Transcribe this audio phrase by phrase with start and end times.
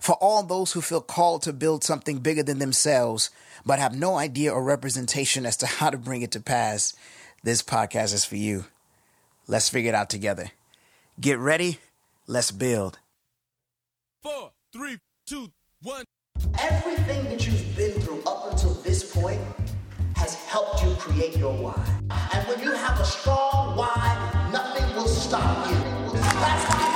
[0.00, 3.30] For all those who feel called to build something bigger than themselves,
[3.64, 6.94] but have no idea or representation as to how to bring it to pass,
[7.42, 8.64] this podcast is for you.
[9.46, 10.50] Let's figure it out together.
[11.20, 11.78] Get ready.
[12.26, 12.98] Let's build.
[14.22, 15.50] Four, three, two,
[15.82, 16.04] one.
[16.60, 19.40] Everything that you've been through up until this point
[20.16, 21.84] has helped you create your why.
[22.32, 25.76] And when you have a strong why, nothing will stop you.
[26.12, 26.91] That's why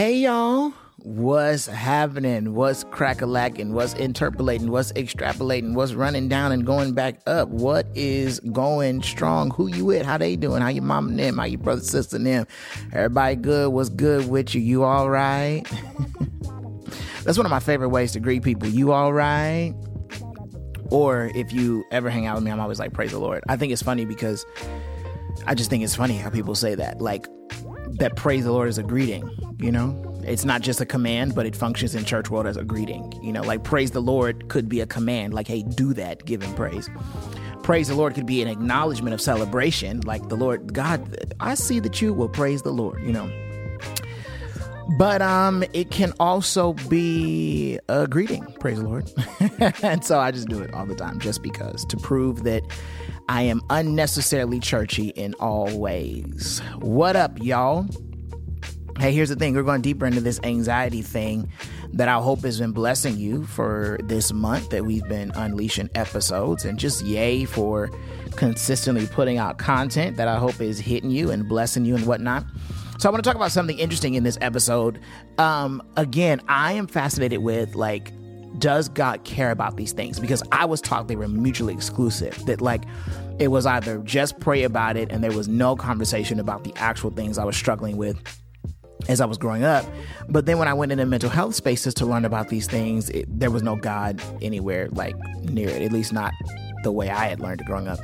[0.00, 2.54] Hey y'all, what's happening?
[2.54, 3.74] What's crack-a-lacking?
[3.74, 4.70] What's interpolating?
[4.70, 5.74] What's extrapolating?
[5.74, 7.50] What's running down and going back up?
[7.50, 9.50] What is going strong?
[9.50, 10.06] Who you with?
[10.06, 10.62] How they doing?
[10.62, 11.36] How your mom and them?
[11.36, 12.46] How your brother, sister and them?
[12.94, 13.74] Everybody good?
[13.74, 14.62] What's good with you?
[14.62, 15.64] You all right?
[17.24, 18.70] That's one of my favorite ways to greet people.
[18.70, 19.74] You all right?
[20.90, 23.44] Or if you ever hang out with me, I'm always like, praise the Lord.
[23.50, 24.46] I think it's funny because
[25.46, 27.02] I just think it's funny how people say that.
[27.02, 27.26] Like,
[27.98, 30.06] that praise the Lord is a greeting, you know?
[30.24, 33.12] It's not just a command, but it functions in church world as a greeting.
[33.22, 36.42] You know, like praise the Lord could be a command, like, hey, do that, give
[36.42, 36.88] him praise.
[37.62, 41.80] Praise the Lord could be an acknowledgement of celebration, like the Lord, God, I see
[41.80, 43.30] that you will praise the Lord, you know.
[44.96, 49.10] But um it can also be a greeting, praise the Lord.
[49.82, 52.62] and so I just do it all the time just because to prove that
[53.28, 56.60] I am unnecessarily churchy in all ways.
[56.80, 57.86] What up, y'all?
[58.98, 59.54] Hey, here's the thing.
[59.54, 61.50] We're going deeper into this anxiety thing
[61.92, 66.64] that I hope has been blessing you for this month that we've been unleashing episodes.
[66.64, 67.90] And just yay for
[68.36, 72.44] consistently putting out content that I hope is hitting you and blessing you and whatnot.
[73.00, 75.00] So I want to talk about something interesting in this episode.
[75.38, 78.12] Um, again, I am fascinated with like,
[78.58, 80.20] does God care about these things?
[80.20, 82.44] Because I was taught they were mutually exclusive.
[82.44, 82.82] That like
[83.38, 87.10] it was either just pray about it and there was no conversation about the actual
[87.10, 88.22] things I was struggling with
[89.08, 89.86] as I was growing up.
[90.28, 93.24] But then when I went into mental health spaces to learn about these things, it,
[93.30, 96.34] there was no God anywhere like near it, at least not
[96.82, 97.98] the way I had learned it growing up.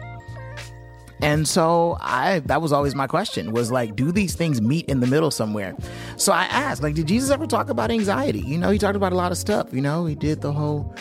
[1.20, 5.00] And so I that was always my question was like do these things meet in
[5.00, 5.74] the middle somewhere?
[6.16, 8.40] So I asked like did Jesus ever talk about anxiety?
[8.40, 10.94] You know, he talked about a lot of stuff, you know, he did the whole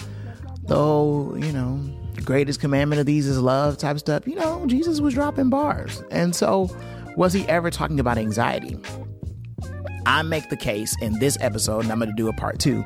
[0.64, 1.80] the whole, you know,
[2.24, 4.28] greatest commandment of these is love type stuff.
[4.28, 6.04] You know, Jesus was dropping bars.
[6.12, 6.70] And so
[7.16, 8.78] was he ever talking about anxiety?
[10.06, 12.84] I make the case in this episode, and I'm going to do a part two.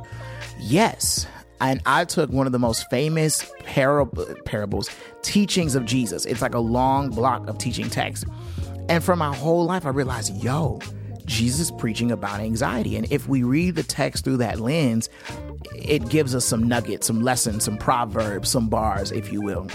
[0.60, 1.28] Yes.
[1.62, 4.90] And I took one of the most famous parab- parables,
[5.22, 6.26] teachings of Jesus.
[6.26, 8.26] It's like a long block of teaching text.
[8.88, 10.80] And for my whole life, I realized, yo,
[11.26, 12.96] Jesus preaching about anxiety.
[12.96, 15.10] And if we read the text through that lens,
[15.76, 19.68] it gives us some nuggets, some lessons, some proverbs, some bars, if you will.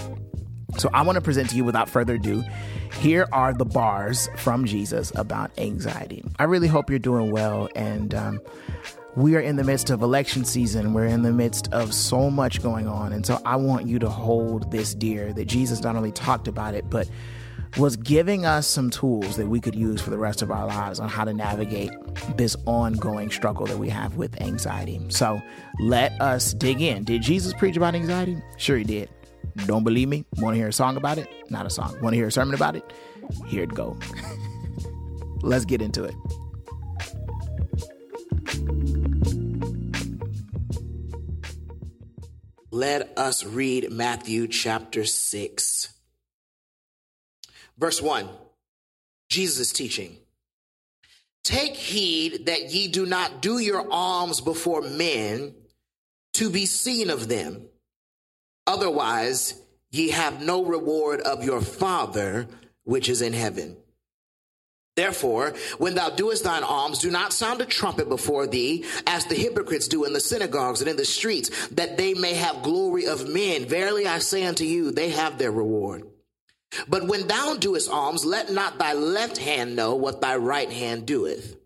[0.77, 2.43] So I want to present to you without further ado.
[2.99, 6.23] Here are the bars from Jesus about anxiety.
[6.37, 7.69] I really hope you're doing well.
[7.75, 8.41] And um,
[9.15, 10.93] we are in the midst of election season.
[10.93, 13.13] We're in the midst of so much going on.
[13.13, 16.73] And so I want you to hold this dear that Jesus not only talked about
[16.73, 17.09] it, but
[17.77, 20.99] was giving us some tools that we could use for the rest of our lives
[20.99, 21.91] on how to navigate
[22.37, 25.01] this ongoing struggle that we have with anxiety.
[25.09, 25.41] So
[25.79, 27.03] let us dig in.
[27.03, 28.37] Did Jesus preach about anxiety?
[28.57, 29.09] Sure, he did.
[29.65, 30.25] Don't believe me?
[30.37, 31.29] Want to hear a song about it?
[31.49, 31.97] Not a song.
[32.01, 32.91] Want to hear a sermon about it?
[33.47, 33.97] Here it go.
[35.41, 36.15] Let's get into it.
[42.75, 45.93] Let us read Matthew chapter 6.
[47.77, 48.27] Verse 1.
[49.29, 50.17] Jesus is teaching.
[51.45, 55.55] Take heed that ye do not do your alms before men
[56.33, 57.69] to be seen of them.
[58.67, 59.53] Otherwise,
[59.91, 62.45] ye have no reward of your Father
[62.83, 63.77] which is in heaven.
[64.95, 69.35] Therefore, when thou doest thine alms, do not sound a trumpet before thee, as the
[69.35, 73.27] hypocrites do in the synagogues and in the streets, that they may have glory of
[73.27, 73.65] men.
[73.65, 76.03] Verily I say unto you, they have their reward.
[76.87, 81.05] But when thou doest alms, let not thy left hand know what thy right hand
[81.05, 81.57] doeth.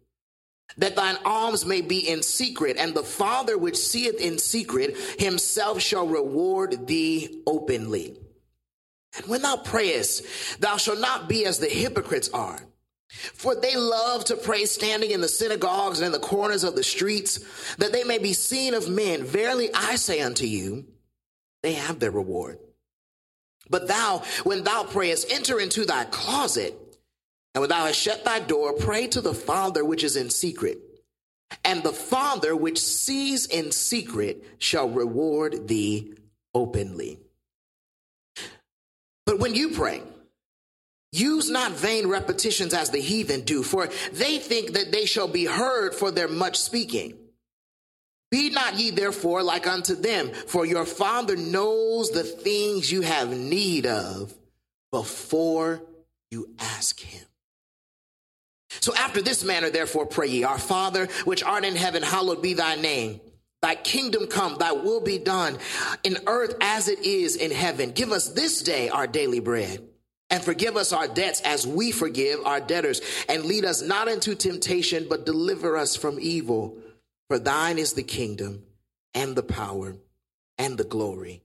[0.78, 5.82] That thine alms may be in secret, and the Father which seeth in secret himself
[5.82, 8.18] shall reward thee openly.
[9.18, 10.26] And when thou prayest,
[10.60, 12.60] thou shalt not be as the hypocrites are
[13.10, 16.84] For they love to pray standing in the synagogues and in the corners of the
[16.84, 17.40] streets,
[17.78, 19.24] that they may be seen of men.
[19.24, 20.86] Verily I say unto you,
[21.64, 22.60] they have their reward.
[23.70, 26.76] But thou, when thou prayest, enter into thy closet,
[27.54, 30.78] and when thou hast shut thy door, pray to the Father which is in secret.
[31.66, 36.14] And the Father which sees in secret shall reward thee
[36.54, 37.20] openly.
[39.26, 40.04] But when you pray,
[41.12, 45.46] Use not vain repetitions as the heathen do, for they think that they shall be
[45.46, 47.18] heard for their much speaking.
[48.30, 53.36] Be not ye therefore like unto them, for your Father knows the things you have
[53.36, 54.32] need of
[54.92, 55.82] before
[56.30, 57.26] you ask him.
[58.82, 62.54] So after this manner, therefore, pray ye, Our Father, which art in heaven, hallowed be
[62.54, 63.20] thy name.
[63.64, 65.58] Thy kingdom come, thy will be done
[66.04, 67.92] in earth as it is in heaven.
[67.92, 69.82] Give us this day our daily bread
[70.30, 73.02] and forgive us our debts as we forgive our debtors.
[73.28, 76.78] And lead us not into temptation, but deliver us from evil.
[77.30, 78.64] For thine is the kingdom
[79.14, 79.96] and the power
[80.58, 81.42] and the glory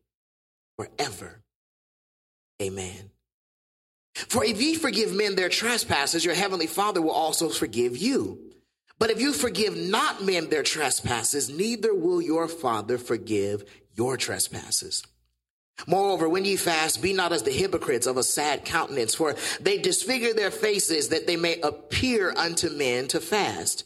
[0.77, 1.41] forever.
[2.61, 3.11] Amen.
[4.15, 8.39] For if ye forgive men their trespasses, your heavenly Father will also forgive you.
[8.99, 13.65] But if you forgive not men their trespasses, neither will your Father forgive
[13.95, 15.03] your trespasses.
[15.87, 19.79] Moreover, when ye fast, be not as the hypocrites of a sad countenance, for they
[19.79, 23.85] disfigure their faces that they may appear unto men to fast.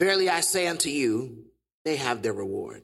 [0.00, 1.44] Verily I say unto you,
[1.84, 2.82] they have their reward.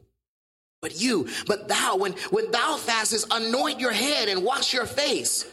[0.81, 5.45] But you, but thou, when, when thou fastest, anoint your head and wash your face,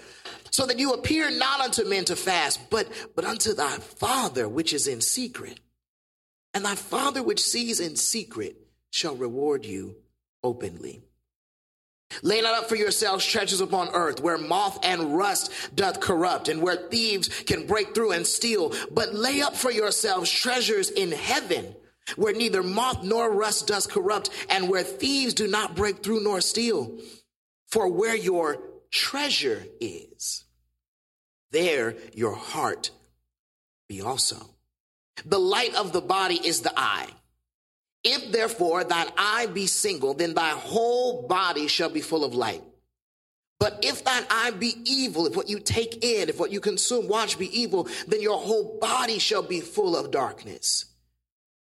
[0.51, 4.73] so that you appear not unto men to fast, but, but unto thy Father which
[4.73, 5.59] is in secret.
[6.53, 8.55] And thy Father which sees in secret
[8.91, 9.95] shall reward you
[10.43, 11.03] openly.
[12.21, 16.61] Lay not up for yourselves treasures upon earth, where moth and rust doth corrupt, and
[16.61, 18.73] where thieves can break through and steal.
[18.91, 21.75] But lay up for yourselves treasures in heaven,
[22.15, 26.41] where neither moth nor rust does corrupt, and where thieves do not break through nor
[26.41, 26.99] steal.
[27.67, 28.59] For where your
[28.91, 30.45] treasure is,
[31.51, 32.91] there your heart
[33.89, 34.37] be also.
[35.25, 37.09] The light of the body is the eye.
[38.05, 42.63] If therefore thine eye be single, then thy whole body shall be full of light.
[43.59, 47.07] But if thine eye be evil, if what you take in, if what you consume,
[47.07, 50.85] watch be evil, then your whole body shall be full of darkness.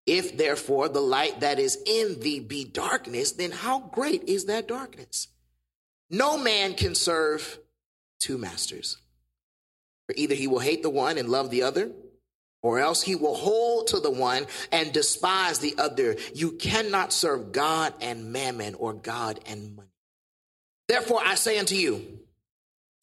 [0.05, 4.67] If therefore the light that is in thee be darkness, then how great is that
[4.67, 5.29] darkness?
[6.11, 7.57] No man can serve
[8.19, 8.97] two masters.
[10.05, 11.91] For either he will hate the one and love the other,
[12.65, 16.15] or else he will hold to the one and despise the other.
[16.33, 19.91] You cannot serve God and mammon or God and money.
[20.87, 22.21] Therefore, I say unto you,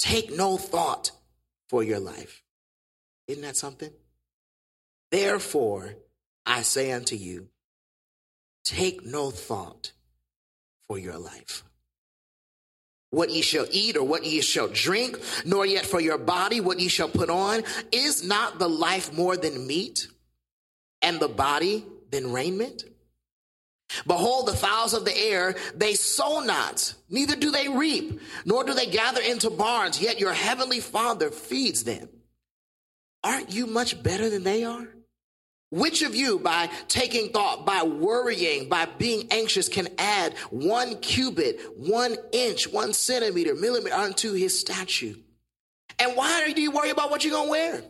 [0.00, 1.12] take no thought
[1.68, 2.42] for your life.
[3.28, 3.92] Isn't that something?
[5.12, 5.94] Therefore,
[6.44, 7.46] I say unto you,
[8.64, 9.92] take no thought
[10.88, 11.62] for your life
[13.12, 16.80] what ye shall eat or what ye shall drink, nor yet for your body what
[16.80, 17.62] ye shall put on.
[17.92, 20.08] Is not the life more than meat,
[21.02, 22.84] and the body than raiment?
[24.06, 28.72] Behold, the fowls of the air, they sow not, neither do they reap, nor do
[28.72, 32.08] they gather into barns, yet your heavenly Father feeds them.
[33.22, 34.88] Aren't you much better than they are?
[35.72, 41.62] Which of you, by taking thought, by worrying, by being anxious, can add one cubit,
[41.78, 45.14] one inch, one centimeter, millimeter unto his statue?
[45.98, 47.82] And why do you worry about what you're going to wear?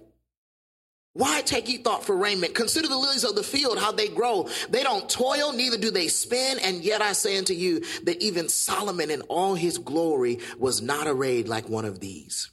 [1.14, 2.54] Why take ye thought for raiment?
[2.54, 4.48] Consider the lilies of the field, how they grow.
[4.70, 6.60] They don't toil, neither do they spin.
[6.60, 11.08] And yet I say unto you that even Solomon in all his glory was not
[11.08, 12.48] arrayed like one of these.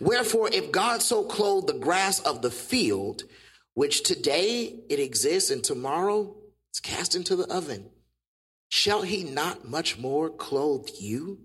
[0.00, 3.24] Wherefore, if God so clothed the grass of the field,
[3.78, 6.34] which today it exists and tomorrow
[6.68, 7.88] it's cast into the oven.
[8.70, 11.38] Shall he not much more clothe you,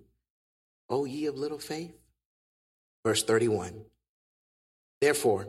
[0.89, 1.93] O ye of little faith?
[3.05, 3.85] Verse 31.
[4.99, 5.47] Therefore,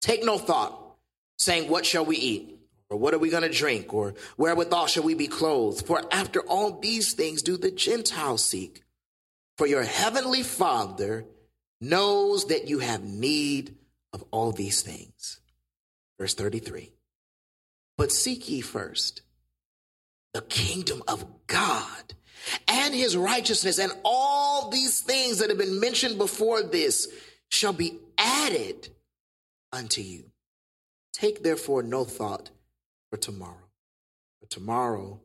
[0.00, 0.96] take no thought,
[1.36, 2.58] saying, What shall we eat?
[2.88, 3.92] Or what are we going to drink?
[3.92, 5.86] Or wherewithal shall we be clothed?
[5.86, 8.84] For after all these things do the Gentiles seek.
[9.58, 11.26] For your heavenly Father
[11.78, 13.76] knows that you have need
[14.14, 15.40] of all these things.
[16.18, 16.92] Verse 33.
[17.96, 19.22] But seek ye first
[20.32, 22.14] the kingdom of God
[22.68, 27.08] and his righteousness, and all these things that have been mentioned before this
[27.48, 28.88] shall be added
[29.72, 30.30] unto you.
[31.12, 32.50] Take therefore no thought
[33.10, 33.70] for tomorrow,
[34.40, 35.20] for tomorrow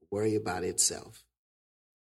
[0.00, 1.24] will worry about itself.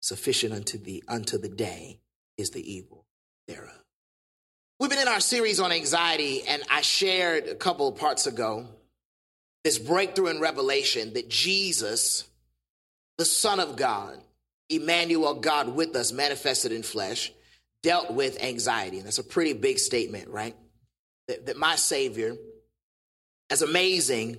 [0.01, 1.99] Sufficient unto the unto the day
[2.37, 3.05] is the evil
[3.47, 3.86] thereof.
[4.79, 8.67] We've been in our series on anxiety, and I shared a couple of parts ago
[9.63, 12.25] this breakthrough in revelation that Jesus,
[13.17, 14.19] the Son of God,
[14.69, 17.33] Emmanuel, God with us, manifested in flesh,
[17.81, 18.97] dealt with anxiety.
[18.97, 20.55] And that's a pretty big statement, right?
[21.27, 22.35] That, that my Savior,
[23.49, 24.37] as amazing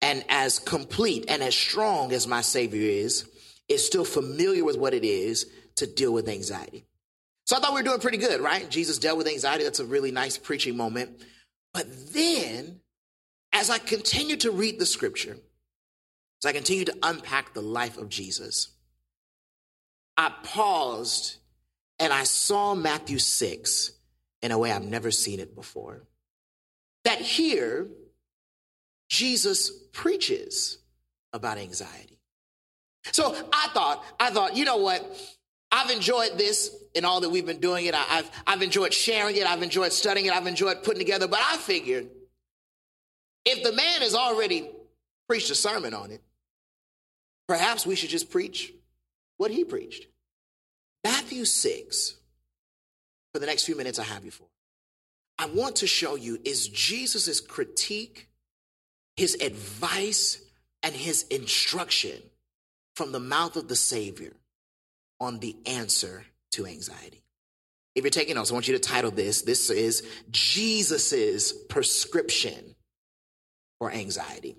[0.00, 3.28] and as complete and as strong as my Savior is,
[3.68, 5.44] is still familiar with what it is
[5.76, 6.86] to deal with anxiety.
[7.46, 8.68] So I thought we were doing pretty good, right?
[8.70, 9.64] Jesus dealt with anxiety.
[9.64, 11.22] That's a really nice preaching moment.
[11.72, 12.80] But then,
[13.52, 15.36] as I continued to read the scripture,
[16.42, 18.68] as I continued to unpack the life of Jesus,
[20.16, 21.36] I paused
[21.98, 23.92] and I saw Matthew 6
[24.42, 26.04] in a way I've never seen it before.
[27.04, 27.88] That here,
[29.08, 30.78] Jesus preaches
[31.32, 32.18] about anxiety.
[33.12, 35.04] So I thought, I thought, you know what?
[35.74, 37.94] I've enjoyed this in all that we've been doing it.
[37.94, 39.44] I, have I've enjoyed sharing it.
[39.44, 40.32] I've enjoyed studying it.
[40.32, 41.26] I've enjoyed putting together.
[41.26, 42.06] But I figured
[43.44, 44.70] if the man has already
[45.28, 46.22] preached a sermon on it,
[47.48, 48.72] perhaps we should just preach
[49.36, 50.06] what he preached.
[51.02, 52.14] Matthew 6,
[53.32, 54.46] for the next few minutes I have you for,
[55.40, 58.28] I want to show you is Jesus' critique,
[59.16, 60.40] his advice,
[60.84, 62.22] and his instruction
[62.94, 64.34] from the mouth of the Savior
[65.24, 67.22] on the answer to anxiety.
[67.94, 69.42] If you're taking notes, I want you to title this.
[69.42, 72.74] This is Jesus's prescription
[73.78, 74.56] for anxiety.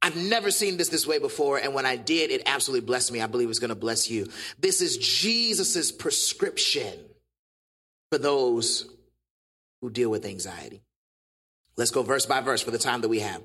[0.00, 3.20] I've never seen this this way before, and when I did, it absolutely blessed me.
[3.20, 4.28] I believe it's going to bless you.
[4.58, 6.94] This is Jesus's prescription
[8.12, 8.88] for those
[9.80, 10.82] who deal with anxiety.
[11.78, 13.40] Let's go verse by verse for the time that we have.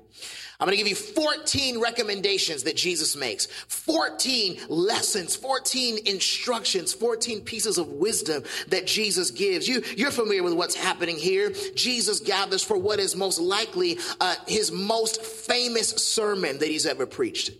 [0.58, 7.42] I'm going to give you 14 recommendations that Jesus makes, 14 lessons, 14 instructions, 14
[7.42, 9.68] pieces of wisdom that Jesus gives.
[9.68, 11.50] You, you're familiar with what's happening here.
[11.76, 17.06] Jesus gathers for what is most likely uh, his most famous sermon that he's ever
[17.06, 17.52] preached.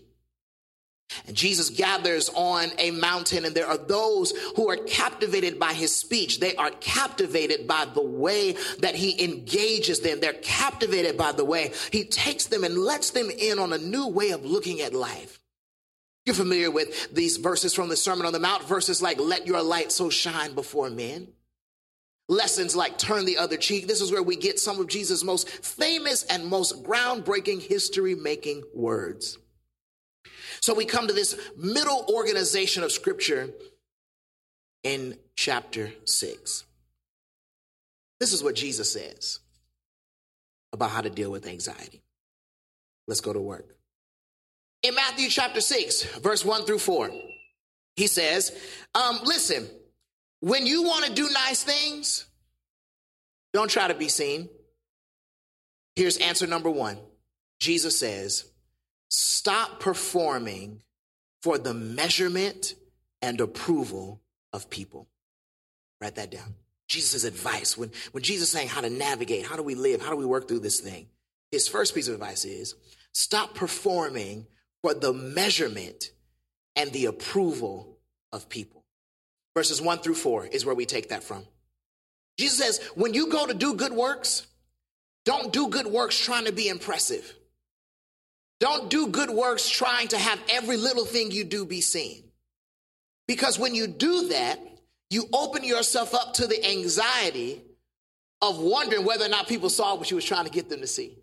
[1.27, 5.95] And Jesus gathers on a mountain, and there are those who are captivated by his
[5.95, 6.39] speech.
[6.39, 10.19] They are captivated by the way that he engages them.
[10.19, 14.07] They're captivated by the way he takes them and lets them in on a new
[14.07, 15.39] way of looking at life.
[16.25, 19.61] You're familiar with these verses from the Sermon on the Mount, verses like, let your
[19.61, 21.27] light so shine before men.
[22.27, 23.87] Lessons like turn the other cheek.
[23.87, 28.63] This is where we get some of Jesus' most famous and most groundbreaking history making
[28.73, 29.37] words.
[30.65, 33.51] So we come to this middle organization of scripture
[34.81, 36.63] in chapter 6.
[38.19, 39.41] This is what Jesus says
[40.73, 42.01] about how to deal with anxiety.
[43.07, 43.75] Let's go to work.
[44.81, 47.11] In Matthew chapter 6, verse 1 through 4,
[47.95, 48.51] he says,
[48.95, 49.69] um, Listen,
[50.39, 52.25] when you want to do nice things,
[53.53, 54.49] don't try to be seen.
[55.95, 56.97] Here's answer number one
[57.59, 58.45] Jesus says,
[59.09, 60.81] Stop performing
[61.41, 62.75] for the measurement
[63.21, 64.21] and approval
[64.51, 65.07] of people.
[66.01, 66.55] Write that down.
[66.87, 70.17] Jesus' advice when, when Jesus saying how to navigate, how do we live, how do
[70.17, 71.07] we work through this thing?
[71.51, 72.75] His first piece of advice is
[73.13, 74.47] stop performing
[74.81, 76.11] for the measurement
[76.75, 77.97] and the approval
[78.31, 78.83] of people.
[79.55, 81.45] Verses one through four is where we take that from.
[82.37, 84.45] Jesus says, when you go to do good works,
[85.23, 87.33] don't do good works trying to be impressive.
[88.59, 92.23] Don't do good works trying to have every little thing you do be seen.
[93.27, 94.59] Because when you do that,
[95.09, 97.61] you open yourself up to the anxiety
[98.41, 100.87] of wondering whether or not people saw what you was trying to get them to
[100.87, 101.17] see.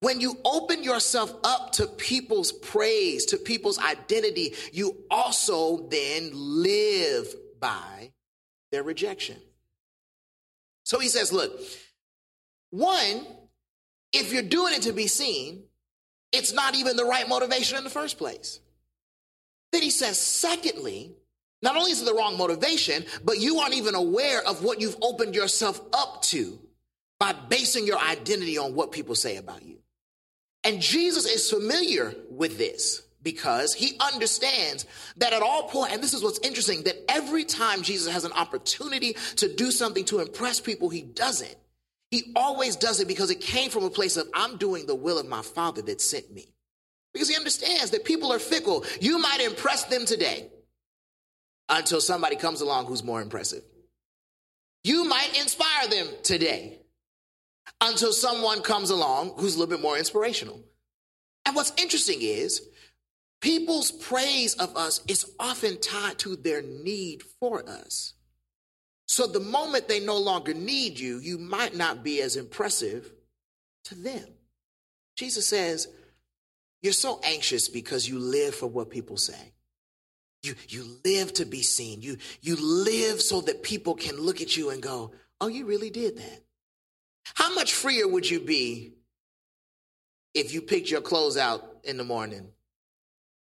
[0.00, 7.34] When you open yourself up to people's praise, to people's identity, you also then live
[7.58, 8.12] by
[8.70, 9.36] their rejection.
[10.84, 11.58] So he says, look,
[12.70, 13.26] one,
[14.12, 15.64] if you're doing it to be seen,
[16.34, 18.60] it's not even the right motivation in the first place.
[19.72, 21.12] Then he says, secondly,
[21.62, 24.96] not only is it the wrong motivation, but you aren't even aware of what you've
[25.00, 26.58] opened yourself up to
[27.18, 29.78] by basing your identity on what people say about you.
[30.62, 34.86] And Jesus is familiar with this because he understands
[35.16, 38.24] that at all points, point, and this is what's interesting, that every time Jesus has
[38.24, 41.56] an opportunity to do something to impress people, he doesn't.
[42.10, 45.18] He always does it because it came from a place of, I'm doing the will
[45.18, 46.54] of my Father that sent me.
[47.12, 48.84] Because he understands that people are fickle.
[49.00, 50.48] You might impress them today
[51.68, 53.62] until somebody comes along who's more impressive.
[54.82, 56.80] You might inspire them today
[57.80, 60.60] until someone comes along who's a little bit more inspirational.
[61.46, 62.68] And what's interesting is
[63.40, 68.14] people's praise of us is often tied to their need for us.
[69.06, 73.12] So the moment they no longer need you, you might not be as impressive
[73.84, 74.24] to them.
[75.16, 75.88] Jesus says,
[76.82, 79.52] You're so anxious because you live for what people say.
[80.42, 82.02] You, you live to be seen.
[82.02, 85.90] You, you live so that people can look at you and go, Oh, you really
[85.90, 86.40] did that.
[87.34, 88.94] How much freer would you be
[90.34, 92.48] if you picked your clothes out in the morning,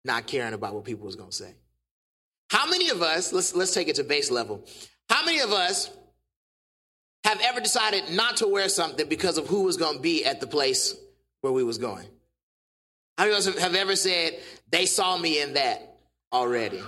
[0.04, 1.54] not caring about what people was going to say?
[2.50, 4.66] How many of us, let's, let's take it to base level.
[5.10, 5.90] How many of us
[7.24, 10.40] have ever decided not to wear something because of who was going to be at
[10.40, 10.94] the place
[11.40, 12.06] where we was going?
[13.18, 14.38] How many of us have ever said,
[14.70, 15.96] they saw me in that
[16.32, 16.80] already?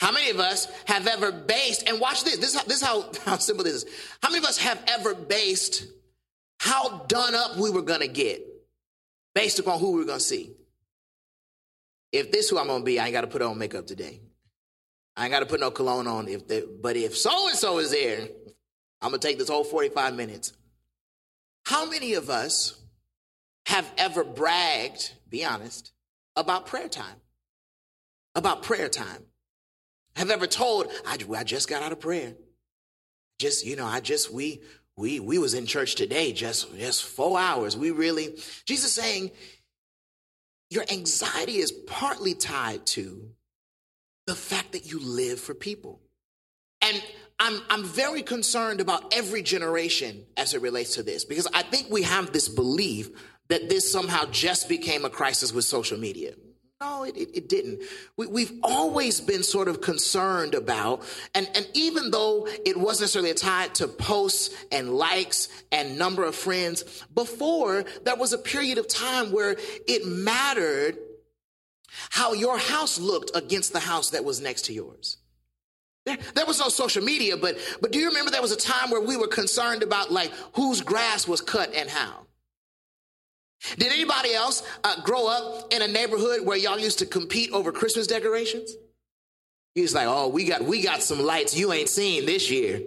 [0.00, 3.38] How many of us have ever based, and watch this, this, this is how, how
[3.38, 3.86] simple this is.
[4.22, 5.84] How many of us have ever based
[6.60, 8.40] how done up we were going to get
[9.34, 10.52] based upon who we were going to see?
[12.12, 14.20] If this who I'm going to be, I ain't got to put on makeup today.
[15.18, 16.28] I ain't got to put no cologne on.
[16.28, 18.28] If they, but if so and so is there,
[19.02, 20.52] I'm to take this whole 45 minutes.
[21.66, 22.80] How many of us
[23.66, 25.92] have ever bragged, be honest,
[26.36, 27.16] about prayer time?
[28.34, 29.24] About prayer time
[30.14, 32.34] have ever told, I, I just got out of prayer.
[33.38, 34.62] Just, you know, I just, we,
[34.96, 37.76] we, we was in church today, just, just four hours.
[37.76, 39.30] We really, Jesus saying,
[40.70, 43.30] your anxiety is partly tied to
[44.28, 46.02] the fact that you live for people.
[46.82, 47.02] And
[47.40, 51.90] I'm, I'm very concerned about every generation as it relates to this because I think
[51.90, 53.08] we have this belief
[53.48, 56.34] that this somehow just became a crisis with social media.
[56.78, 57.80] No, it, it, it didn't.
[58.18, 61.02] We, have always been sort of concerned about,
[61.34, 66.36] and, and even though it wasn't necessarily tied to posts and likes and number of
[66.36, 69.56] friends, before there was a period of time where
[69.88, 70.98] it mattered
[72.10, 75.18] how your house looked against the house that was next to yours.
[76.06, 78.90] There, there was no social media, but, but do you remember there was a time
[78.90, 82.26] where we were concerned about like whose grass was cut and how?
[83.76, 87.72] Did anybody else uh, grow up in a neighborhood where y'all used to compete over
[87.72, 88.72] Christmas decorations?
[89.74, 92.80] He's like, oh, we got we got some lights you ain't seen this year.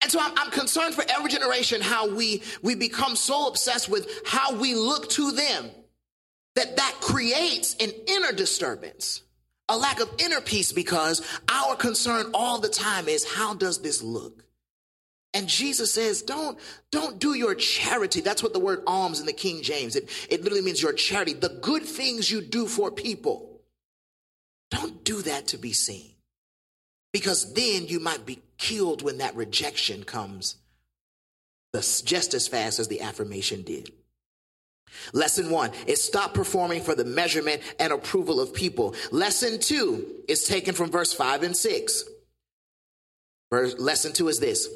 [0.00, 4.08] And so I'm, I'm, concerned for every generation how we we become so obsessed with
[4.24, 5.70] how we look to them
[6.58, 9.22] that that creates an inner disturbance,
[9.68, 14.02] a lack of inner peace because our concern all the time is how does this
[14.02, 14.44] look?
[15.32, 16.58] And Jesus says, don't,
[16.90, 18.22] don't do your charity.
[18.22, 19.94] That's what the word alms in the King James.
[19.94, 21.32] It, it literally means your charity.
[21.32, 23.60] The good things you do for people.
[24.72, 26.10] Don't do that to be seen.
[27.12, 30.56] Because then you might be killed when that rejection comes
[32.04, 33.92] just as fast as the affirmation did.
[35.12, 38.94] Lesson one is stop performing for the measurement and approval of people.
[39.10, 42.04] Lesson two is taken from verse five and six.
[43.50, 44.68] Verse, lesson two is this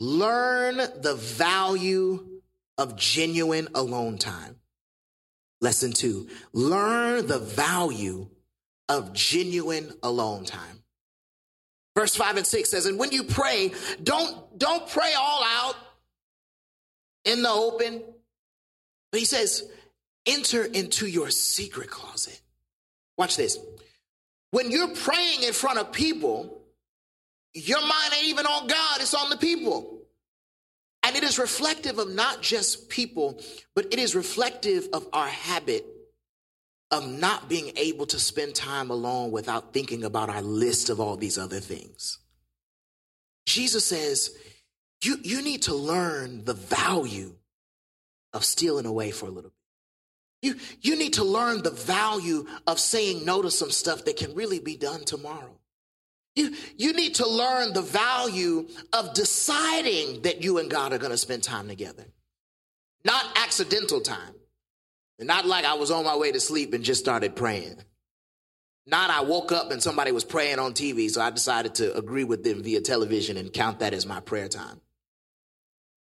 [0.00, 2.40] Learn the value
[2.78, 4.56] of genuine alone time.
[5.60, 8.28] Lesson two, learn the value
[8.88, 10.82] of genuine alone time.
[11.94, 15.76] Verse five and six says, and when you pray, don't, don't pray all out
[17.26, 18.02] in the open.
[19.10, 19.64] But he says,
[20.26, 22.40] enter into your secret closet.
[23.16, 23.58] Watch this.
[24.50, 26.62] When you're praying in front of people,
[27.54, 29.98] your mind ain't even on God, it's on the people.
[31.02, 33.40] And it is reflective of not just people,
[33.74, 35.86] but it is reflective of our habit
[36.90, 41.16] of not being able to spend time alone without thinking about our list of all
[41.16, 42.18] these other things.
[43.46, 44.36] Jesus says,
[45.02, 47.34] you, you need to learn the value
[48.32, 49.56] of stealing away for a little bit.
[50.42, 54.34] You, you need to learn the value of saying no to some stuff that can
[54.34, 55.58] really be done tomorrow.
[56.34, 61.10] You, you need to learn the value of deciding that you and God are going
[61.10, 62.04] to spend time together.
[63.04, 64.34] Not accidental time.
[65.18, 67.76] Not like I was on my way to sleep and just started praying.
[68.86, 72.24] Not I woke up and somebody was praying on TV, so I decided to agree
[72.24, 74.80] with them via television and count that as my prayer time.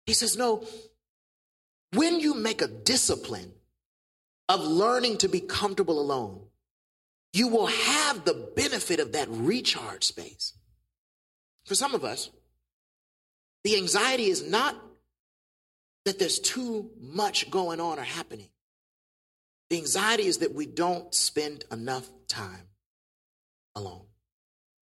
[0.05, 0.63] He says, no,
[1.93, 3.51] when you make a discipline
[4.47, 6.41] of learning to be comfortable alone,
[7.33, 10.53] you will have the benefit of that recharge space.
[11.65, 12.31] For some of us,
[13.63, 14.75] the anxiety is not
[16.05, 18.49] that there's too much going on or happening.
[19.69, 22.67] The anxiety is that we don't spend enough time
[23.75, 24.01] alone.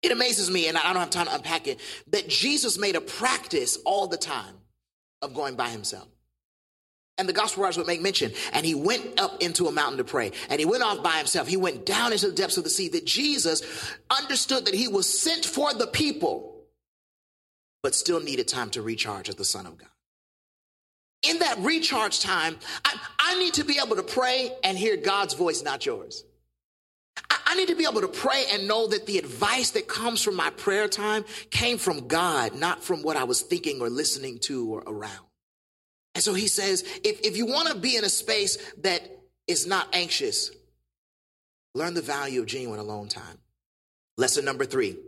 [0.03, 3.00] It amazes me, and I don't have time to unpack it, that Jesus made a
[3.00, 4.55] practice all the time
[5.20, 6.09] of going by himself.
[7.20, 8.33] And the gospel writers would make mention.
[8.52, 10.33] And he went up into a mountain to pray.
[10.48, 11.46] And he went off by himself.
[11.46, 12.88] He went down into the depths of the sea.
[12.88, 13.62] That Jesus
[14.11, 16.64] understood that he was sent for the people.
[17.83, 19.88] but still needed time to recharge as the Son of God.
[21.22, 25.35] In that recharge time, I, I need to be able to pray and hear God's
[25.35, 26.24] voice, not yours.
[27.30, 30.22] I, I need to be able to pray and know that the advice that comes
[30.22, 34.38] from my prayer time came from God, not from what I was thinking or listening
[34.40, 35.26] to or around.
[36.20, 39.00] And so he says, if, if you want to be in a space that
[39.46, 40.50] is not anxious,
[41.74, 43.38] learn the value of genuine alone time.
[44.18, 44.98] Lesson number three.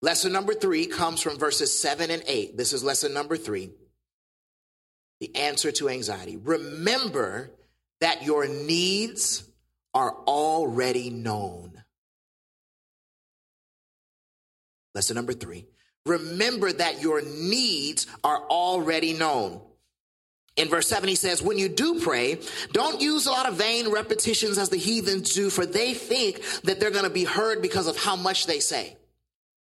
[0.00, 2.56] Lesson number three comes from verses seven and eight.
[2.56, 3.72] This is lesson number three.
[5.20, 6.38] The answer to anxiety.
[6.38, 7.50] Remember
[8.00, 9.44] that your needs
[9.92, 11.82] are already known.
[14.94, 15.66] Lesson number three.
[16.06, 19.60] Remember that your needs are already known.
[20.56, 22.38] In verse 7, he says, When you do pray,
[22.72, 26.78] don't use a lot of vain repetitions as the heathens do, for they think that
[26.78, 28.96] they're going to be heard because of how much they say.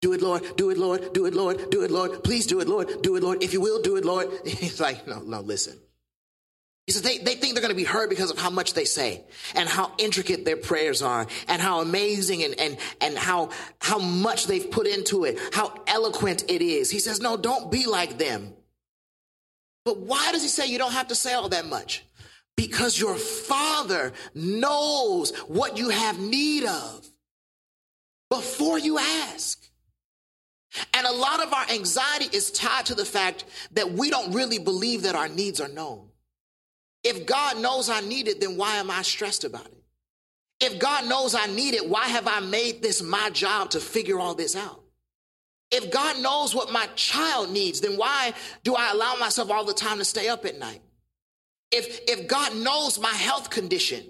[0.02, 0.56] Do it, Lord.
[0.56, 1.14] Do it, Lord.
[1.14, 1.70] Do it, Lord.
[1.70, 2.24] Do it, Lord.
[2.24, 3.02] Please do it, Lord.
[3.04, 3.44] Do it, Lord.
[3.44, 4.30] If you will, do it, Lord.
[4.46, 5.78] He's like, no, no, listen.
[6.88, 8.86] He says they, they think they're going to be heard because of how much they
[8.86, 9.24] say
[9.54, 14.48] and how intricate their prayers are and how amazing and, and, and how, how much
[14.48, 16.90] they've put into it, how eloquent it is.
[16.90, 18.56] He says, no, don't be like them.
[19.90, 22.06] But why does he say you don't have to say all that much?
[22.56, 27.08] Because your father knows what you have need of
[28.30, 29.68] before you ask.
[30.94, 34.60] And a lot of our anxiety is tied to the fact that we don't really
[34.60, 36.10] believe that our needs are known.
[37.04, 39.84] If God knows I need it, then why am I stressed about it?
[40.60, 44.20] If God knows I need it, why have I made this my job to figure
[44.20, 44.79] all this out?
[45.72, 49.74] If God knows what my child needs, then why do I allow myself all the
[49.74, 50.82] time to stay up at night?
[51.72, 54.04] If, if God knows my health condition,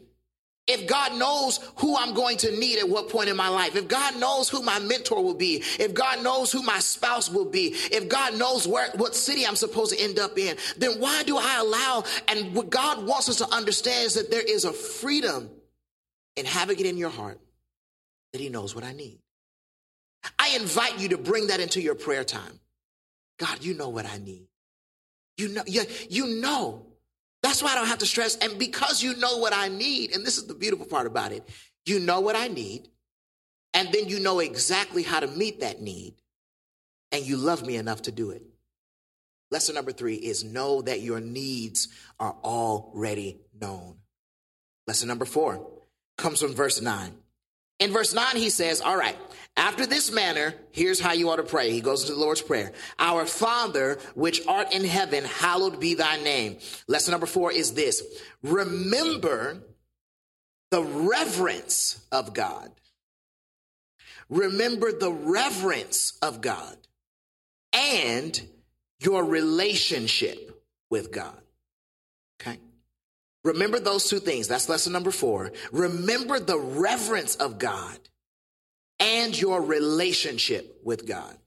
[0.69, 3.88] if God knows who I'm going to need at what point in my life, if
[3.88, 7.69] God knows who my mentor will be, if God knows who my spouse will be,
[7.91, 11.38] if God knows where, what city I'm supposed to end up in, then why do
[11.38, 12.04] I allow?
[12.28, 15.50] And what God wants us to understand is that there is a freedom
[16.36, 17.39] in having it in your heart
[18.32, 19.19] that He knows what I need.
[20.38, 22.60] I invite you to bring that into your prayer time.
[23.38, 24.47] God, you know what I need.
[25.38, 26.86] You know, you, you know.
[27.41, 28.36] That's why I don't have to stress.
[28.38, 31.47] And because you know what I need, and this is the beautiful part about it,
[31.86, 32.89] you know what I need,
[33.73, 36.15] and then you know exactly how to meet that need,
[37.13, 38.43] and you love me enough to do it.
[39.51, 41.88] Lesson number three is know that your needs
[42.19, 43.95] are already known.
[44.86, 45.65] Lesson number four
[46.17, 47.13] comes from verse nine.
[47.79, 49.17] In verse 9, he says, All right,
[49.60, 51.72] after this manner, here's how you ought to pray.
[51.72, 52.72] He goes into the Lord's Prayer.
[52.98, 56.60] Our Father, which art in heaven, hallowed be thy name.
[56.88, 58.02] Lesson number four is this
[58.41, 59.62] remember
[60.72, 62.72] the reverence of God.
[64.30, 66.78] Remember the reverence of God
[67.74, 68.41] and
[69.02, 71.38] your relationship with God.
[72.41, 72.60] Okay?
[73.43, 74.48] Remember those two things.
[74.48, 75.52] That's lesson number four.
[75.74, 78.00] Remember the reverence of God
[79.30, 81.38] and your relationship with God.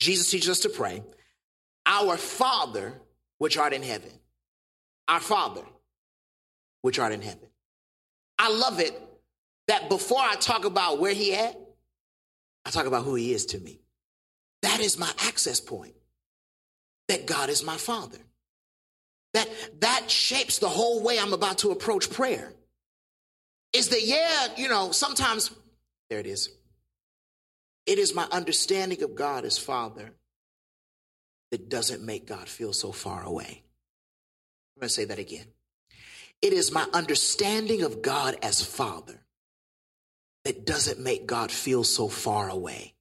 [0.00, 1.02] Jesus teaches us to pray,
[1.86, 2.92] Our Father,
[3.38, 4.10] which art in heaven.
[5.08, 5.62] Our Father,
[6.82, 7.48] which art in heaven.
[8.38, 9.00] I love it
[9.66, 11.58] that before I talk about where he at,
[12.66, 13.80] I talk about who he is to me.
[14.60, 15.94] That is my access point.
[17.08, 18.18] That God is my Father.
[19.32, 19.48] That
[19.80, 22.52] that shapes the whole way I'm about to approach prayer.
[23.72, 25.50] Is that yeah, you know, sometimes
[26.10, 26.50] there it is.
[27.86, 30.14] It is my understanding of God as Father
[31.50, 33.62] that doesn't make God feel so far away.
[34.76, 35.46] I'm going to say that again.
[36.42, 39.20] It is my understanding of God as Father
[40.44, 42.94] that doesn't make God feel so far away.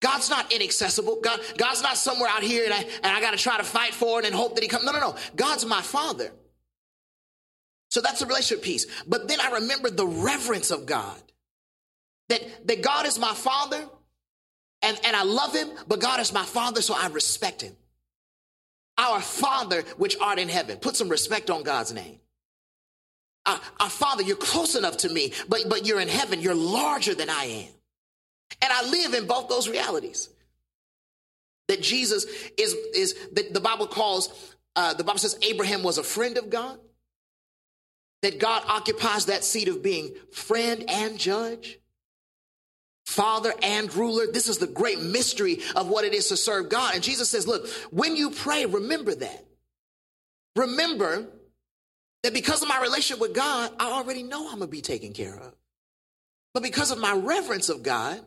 [0.00, 1.20] God's not inaccessible.
[1.22, 3.94] God, God's not somewhere out here and I, and I got to try to fight
[3.94, 4.84] for it and hope that he comes.
[4.84, 5.16] No, no, no.
[5.36, 6.32] God's my Father.
[7.90, 8.86] So that's the relationship piece.
[9.06, 11.20] But then I remember the reverence of God.
[12.30, 13.86] That, that God is my father
[14.82, 17.76] and, and I love him, but God is my father, so I respect him.
[18.96, 20.78] Our Father, which art in heaven.
[20.78, 22.18] Put some respect on God's name.
[23.46, 26.40] Our, our Father, you're close enough to me, but, but you're in heaven.
[26.40, 27.72] You're larger than I am.
[28.62, 30.28] And I live in both those realities.
[31.68, 32.24] That Jesus
[32.58, 36.50] is, is that the Bible calls, uh, the Bible says Abraham was a friend of
[36.50, 36.78] God.
[38.22, 41.79] That God occupies that seat of being friend and judge
[43.10, 44.26] father and ruler.
[44.32, 46.94] This is the great mystery of what it is to serve God.
[46.94, 49.44] And Jesus says, look, when you pray, remember that.
[50.56, 51.26] Remember
[52.22, 55.12] that because of my relationship with God, I already know I'm going to be taken
[55.12, 55.54] care of.
[56.54, 58.20] But because of my reverence of God,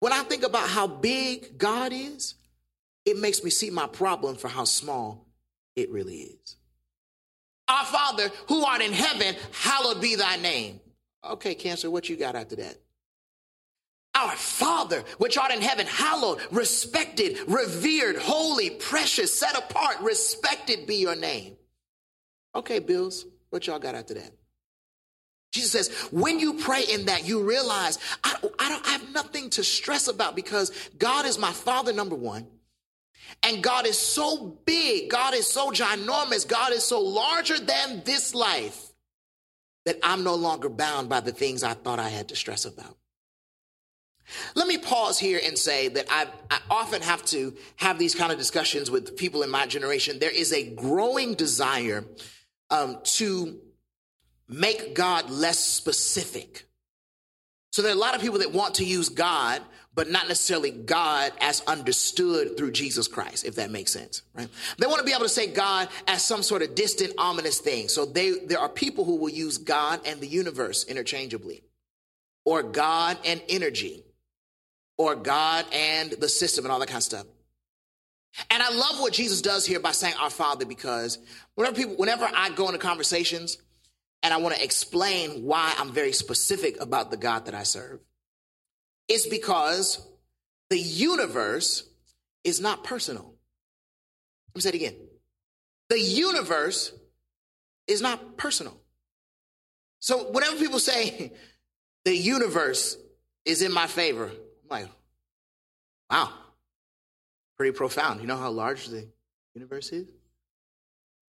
[0.00, 2.34] When I think about how big God is,
[3.04, 5.26] it makes me see my problem for how small
[5.74, 6.56] it really is.
[7.68, 10.80] Our Father who art in heaven, hallowed be thy name.
[11.24, 12.76] Okay, Cancer, what you got after that?
[14.16, 20.96] Our Father, which art in heaven, hallowed, respected, revered, holy, precious, set apart, respected be
[20.96, 21.56] your name.
[22.54, 24.30] Okay, Bills, what y'all got after that?
[25.52, 29.50] Jesus says, when you pray in that, you realize I, I, don't, I have nothing
[29.50, 32.46] to stress about because God is my Father, number one.
[33.42, 38.34] And God is so big, God is so ginormous, God is so larger than this
[38.34, 38.92] life
[39.84, 42.96] that I'm no longer bound by the things I thought I had to stress about.
[44.54, 48.32] Let me pause here and say that I, I, often have to have these kind
[48.32, 50.18] of discussions with people in my generation.
[50.18, 52.04] There is a growing desire
[52.70, 53.58] um, to
[54.48, 56.66] make God less specific.
[57.72, 59.60] So there are a lot of people that want to use God,
[59.94, 64.48] but not necessarily God as understood through Jesus Christ, if that makes sense, right?
[64.78, 67.88] They want to be able to say God as some sort of distant, ominous thing.
[67.88, 71.64] So they, there are people who will use God and the universe interchangeably,
[72.44, 74.04] or God and energy,
[74.98, 77.26] or God and the system and all that kind of stuff.
[78.50, 81.18] And I love what Jesus does here by saying our Father because
[81.54, 83.58] whenever people, whenever I go into conversations
[84.22, 88.00] and I want to explain why I'm very specific about the God that I serve,
[89.08, 90.06] it's because
[90.68, 91.88] the universe
[92.44, 93.34] is not personal.
[94.54, 94.96] Let me say it again.
[95.88, 96.92] The universe
[97.86, 98.78] is not personal.
[100.00, 101.32] So whenever people say
[102.04, 102.98] the universe
[103.44, 104.30] is in my favor,
[104.70, 104.88] I'm like,
[106.10, 106.32] wow,
[107.56, 108.20] pretty profound.
[108.20, 109.06] You know how large the
[109.54, 110.08] universe is?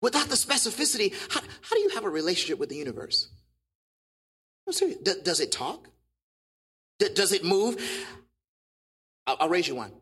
[0.02, 3.28] Without the specificity, how, how do you have a relationship with the universe?
[4.66, 4.98] I'm serious.
[4.98, 5.88] D- does it talk?
[6.98, 7.80] D- does it move?
[9.26, 9.92] I'll, I'll raise you one.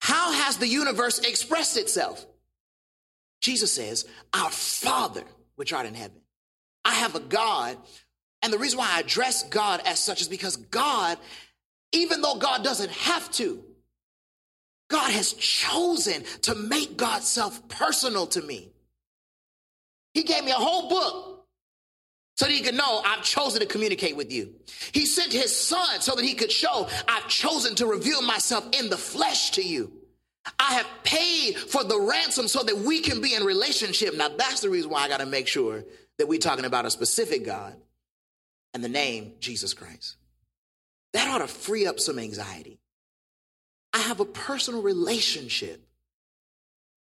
[0.00, 2.24] How has the universe expressed itself?
[3.40, 5.24] Jesus says, Our Father,
[5.56, 6.20] which art in heaven.
[6.84, 7.76] I have a God.
[8.42, 11.18] And the reason why I address God as such is because God,
[11.96, 13.62] even though God doesn't have to,
[14.88, 18.70] God has chosen to make God's self personal to me.
[20.14, 21.46] He gave me a whole book
[22.36, 24.54] so that he could know I've chosen to communicate with you.
[24.92, 28.88] He sent his son so that he could show I've chosen to reveal myself in
[28.88, 29.92] the flesh to you.
[30.60, 34.14] I have paid for the ransom so that we can be in relationship.
[34.14, 35.84] Now that's the reason why I got to make sure
[36.18, 37.74] that we're talking about a specific God
[38.72, 40.16] and the name Jesus Christ.
[41.16, 42.78] That ought to free up some anxiety.
[43.94, 45.80] I have a personal relationship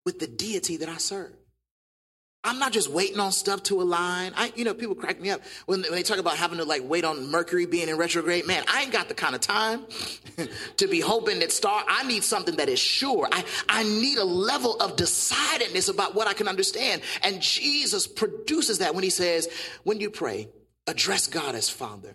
[0.05, 1.33] with the deity that I serve.
[2.44, 4.35] I'm not just waiting on stuff to align.
[4.37, 6.83] I, you know, people crack me up when, when they talk about having to like
[6.85, 8.46] wait on Mercury being in retrograde.
[8.46, 9.87] Man, I ain't got the kind of time
[10.77, 11.83] to be hoping that star.
[11.88, 13.31] I need something that is sure.
[13.33, 17.01] I, I need a level of decidedness about what I can understand.
[17.22, 19.48] And Jesus produces that when he says,
[19.85, 20.51] when you pray,
[20.87, 22.14] address God as Father.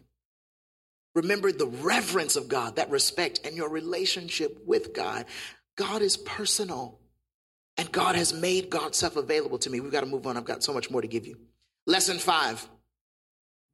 [1.17, 5.25] Remember the reverence of God, that respect, and your relationship with God.
[5.75, 6.99] God is personal.
[7.75, 9.79] And God has made God's stuff available to me.
[9.79, 10.37] We've got to move on.
[10.37, 11.37] I've got so much more to give you.
[11.87, 12.67] Lesson five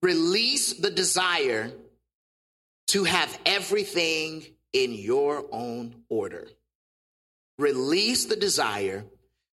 [0.01, 1.71] release the desire
[2.87, 6.47] to have everything in your own order.
[7.57, 9.03] Release the desire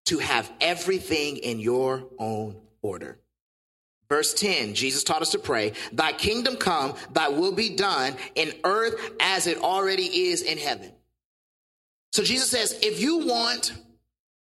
[0.07, 3.19] to have everything in your own order.
[4.11, 8.53] Verse 10, Jesus taught us to pray, Thy kingdom come, thy will be done in
[8.65, 10.91] earth as it already is in heaven.
[12.13, 13.73] So Jesus says, if you want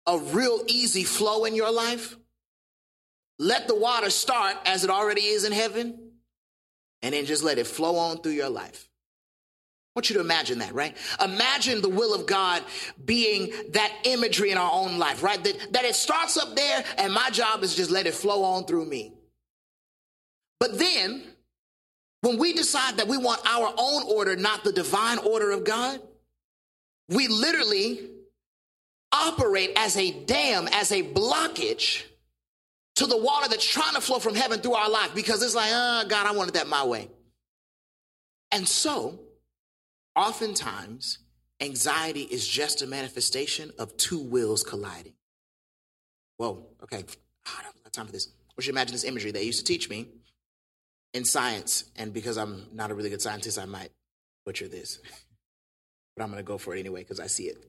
[0.07, 2.17] a real easy flow in your life,
[3.41, 6.13] let the water start as it already is in heaven,
[7.03, 8.89] and then just let it flow on through your life.
[9.97, 10.97] I want you to imagine that, right?
[11.23, 12.63] Imagine the will of God
[13.05, 15.43] being that imagery in our own life, right?
[15.43, 18.65] That, that it starts up there, and my job is just let it flow on
[18.65, 19.18] through me.
[20.61, 21.23] But then,
[22.21, 26.01] when we decide that we want our own order, not the divine order of God,
[27.09, 28.11] we literally
[29.13, 32.05] operate as a dam, as a blockage
[32.97, 35.71] to the water that's trying to flow from heaven through our life because it's like,
[35.73, 37.09] oh, God, I wanted that my way.
[38.51, 39.21] And so,
[40.17, 41.19] oftentimes,
[41.61, 45.15] anxiety is just a manifestation of two wills colliding.
[46.39, 47.05] Whoa, okay,
[47.47, 48.29] I don't have time for this.
[48.59, 50.09] I should imagine this imagery they used to teach me
[51.15, 53.91] in science, and because I'm not a really good scientist, I might
[54.45, 54.99] butcher this.
[56.17, 57.65] but I'm going to go for it anyway because I see it.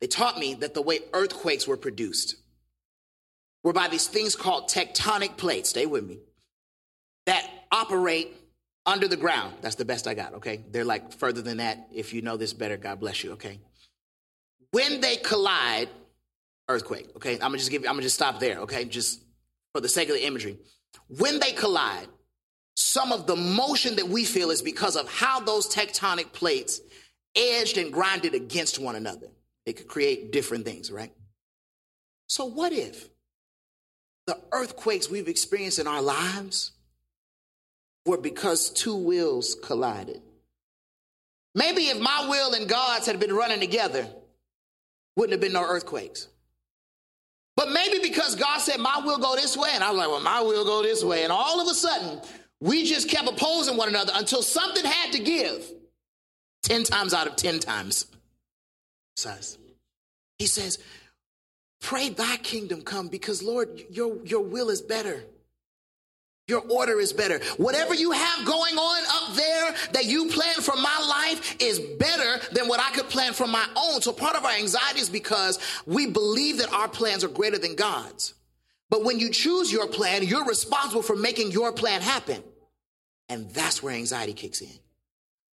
[0.00, 2.36] They taught me that the way earthquakes were produced
[3.64, 6.18] were by these things called tectonic plates, stay with me,
[7.26, 8.36] that operate
[8.86, 9.54] under the ground.
[9.60, 10.64] That's the best I got, okay?
[10.70, 11.88] They're like further than that.
[11.92, 13.60] If you know this better, God bless you, okay?
[14.72, 15.88] When they collide,
[16.68, 17.34] earthquake, okay?
[17.34, 18.84] I'm gonna just give I'm gonna just stop there, okay?
[18.84, 19.20] Just
[19.72, 20.58] for the sake of the imagery.
[21.08, 22.08] When they collide,
[22.74, 26.80] some of the motion that we feel is because of how those tectonic plates
[27.36, 29.28] edged and grinded against one another.
[29.64, 31.12] It could create different things, right?
[32.26, 33.08] So, what if
[34.26, 36.72] the earthquakes we've experienced in our lives
[38.06, 40.22] were because two wills collided?
[41.54, 44.08] Maybe if my will and God's had been running together,
[45.16, 46.28] wouldn't have been no earthquakes.
[47.54, 50.20] But maybe because God said, My will go this way, and I was like, Well,
[50.20, 51.22] my will go this way.
[51.22, 52.20] And all of a sudden,
[52.62, 55.68] we just kept opposing one another until something had to give.
[56.62, 58.06] 10 times out of 10 times.
[59.16, 59.58] Says.
[60.38, 60.78] He says,
[61.80, 65.24] Pray thy kingdom come because, Lord, your, your will is better.
[66.46, 67.40] Your order is better.
[67.56, 72.46] Whatever you have going on up there that you plan for my life is better
[72.52, 74.02] than what I could plan for my own.
[74.02, 77.74] So part of our anxiety is because we believe that our plans are greater than
[77.74, 78.34] God's.
[78.88, 82.44] But when you choose your plan, you're responsible for making your plan happen.
[83.28, 84.70] And that's where anxiety kicks in.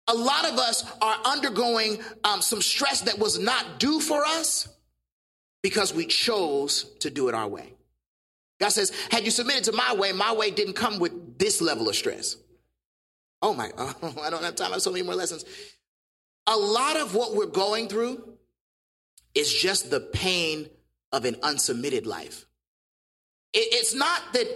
[0.09, 4.68] A lot of us are undergoing um, some stress that was not due for us
[5.62, 7.74] because we chose to do it our way.
[8.61, 11.88] God says, had you submitted to my way, my way didn't come with this level
[11.88, 12.37] of stress.
[13.42, 14.70] Oh my, oh, I don't have time.
[14.70, 15.44] I have so many more lessons.
[16.46, 18.37] A lot of what we're going through
[19.35, 20.70] is just the pain
[21.12, 22.46] of an unsubmitted life.
[23.52, 24.46] It, it's not that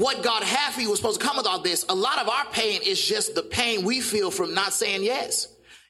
[0.00, 1.84] what God had for you was supposed to come with all this.
[1.90, 5.46] A lot of our pain is just the pain we feel from not saying yes.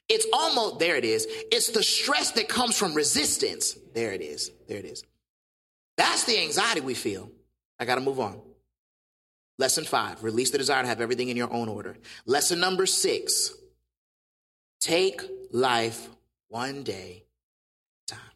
[0.09, 1.25] It's almost, there it is.
[1.49, 3.77] It's the stress that comes from resistance.
[3.93, 4.51] There it is.
[4.67, 5.05] There it is.
[5.95, 7.31] That's the anxiety we feel.
[7.79, 8.41] I got to move on.
[9.57, 11.95] Lesson five release the desire to have everything in your own order.
[12.25, 13.53] Lesson number six
[14.81, 15.21] take
[15.51, 16.09] life
[16.49, 17.23] one day
[18.09, 18.31] at a time.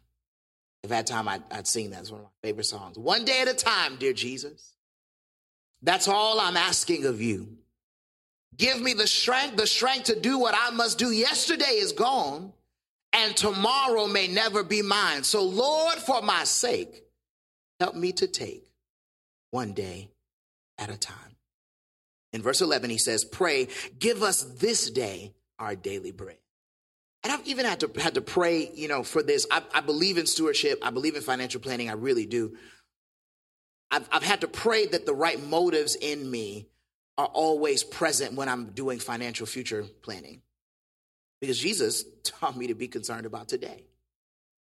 [0.84, 2.00] If I had time, I'd, I'd sing that.
[2.00, 2.96] It's one of my favorite songs.
[2.96, 4.75] One day at a time, dear Jesus.
[5.82, 7.56] That's all I'm asking of you.
[8.56, 11.10] Give me the strength, the strength to do what I must do.
[11.10, 12.52] Yesterday is gone,
[13.12, 15.24] and tomorrow may never be mine.
[15.24, 17.04] So, Lord, for my sake,
[17.78, 18.64] help me to take
[19.50, 20.08] one day
[20.78, 21.36] at a time.
[22.32, 26.38] In verse 11, he says, Pray, give us this day our daily bread.
[27.24, 29.46] And I've even had to, had to pray, you know, for this.
[29.50, 30.78] I, I believe in stewardship.
[30.82, 31.90] I believe in financial planning.
[31.90, 32.56] I really do.
[33.90, 36.68] I've, I've had to pray that the right motives in me
[37.18, 40.42] are always present when I'm doing financial future planning.
[41.40, 43.84] Because Jesus taught me to be concerned about today.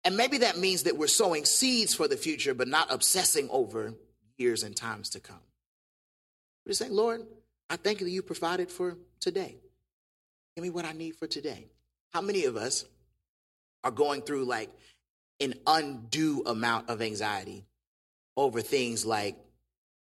[0.04, 3.94] And maybe that means that we're sowing seeds for the future, but not obsessing over
[4.38, 5.40] years and times to come.
[6.66, 7.22] We're just saying, Lord,
[7.70, 9.58] I thank you that you provided for today.
[10.56, 11.68] Give me what I need for today.
[12.12, 12.86] How many of us
[13.84, 14.70] are going through like
[15.40, 17.66] an undue amount of anxiety
[18.36, 19.38] over things like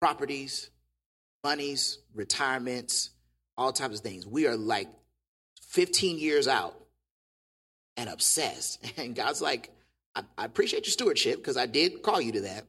[0.01, 0.71] properties,
[1.45, 3.11] monies, retirements,
[3.57, 4.27] all types of things.
[4.27, 4.88] We are like
[5.69, 6.75] 15 years out
[7.97, 8.85] and obsessed.
[8.99, 9.71] And God's like,
[10.14, 12.64] I, I appreciate your stewardship because I did call you to that.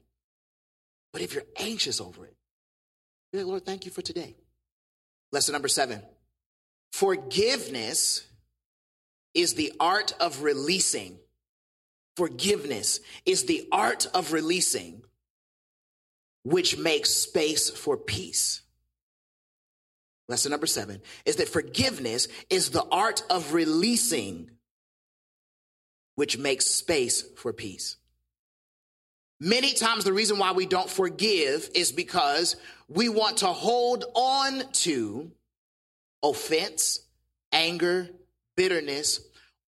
[1.12, 2.36] But if you're anxious over it,
[3.34, 4.36] like, Lord, thank you for today.
[5.32, 6.02] Lesson number seven
[6.92, 8.26] forgiveness
[9.34, 11.20] is the art of releasing.
[12.18, 15.04] Forgiveness is the art of releasing
[16.44, 18.62] which makes space for peace.
[20.28, 24.52] Lesson number seven is that forgiveness is the art of releasing,
[26.16, 27.98] which makes space for peace.
[29.40, 32.58] Many times, the reason why we don't forgive is because
[32.90, 35.32] we want to hold on to
[36.22, 37.02] offense,
[37.52, 38.10] anger,
[38.58, 39.22] bitterness,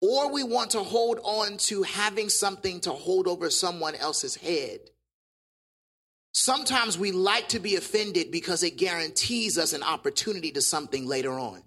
[0.01, 4.79] or we want to hold on to having something to hold over someone else's head.
[6.31, 11.31] Sometimes we like to be offended because it guarantees us an opportunity to something later
[11.31, 11.63] on.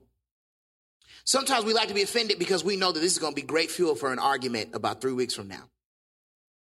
[1.25, 3.47] Sometimes we like to be offended because we know that this is going to be
[3.47, 5.69] great fuel for an argument about three weeks from now.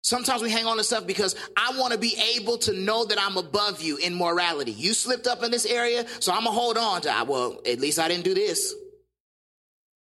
[0.03, 3.19] Sometimes we hang on to stuff because I want to be able to know that
[3.21, 4.71] I'm above you in morality.
[4.71, 7.79] You slipped up in this area, so I'm going to hold on to, well, at
[7.79, 8.73] least I didn't do this.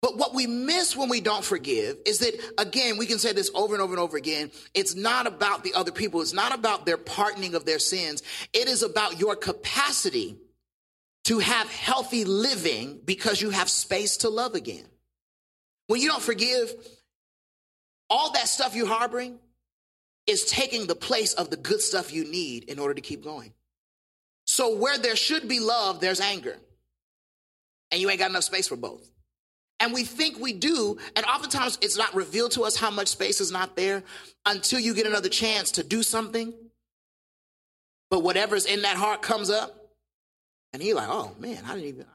[0.03, 3.51] But what we miss when we don't forgive is that, again, we can say this
[3.55, 4.51] over and over and over again.
[4.75, 6.23] It's not about the other people.
[6.23, 8.23] It's not about their pardoning of their sins.
[8.55, 10.39] It is about your capacity
[11.25, 14.87] to have healthy living because you have space to love again.
[15.89, 16.73] When you don't forgive,
[18.09, 19.39] all that stuff you're harboring
[20.27, 23.53] is taking the place of the good stuff you need in order to keep going.
[24.47, 26.57] So where there should be love, there's anger.
[27.91, 29.11] and you ain't got enough space for both.
[29.81, 33.41] And we think we do, and oftentimes it's not revealed to us how much space
[33.41, 34.03] is not there
[34.45, 36.53] until you get another chance to do something.
[38.11, 39.75] But whatever's in that heart comes up,
[40.73, 42.07] and you're like, oh man, I didn't even.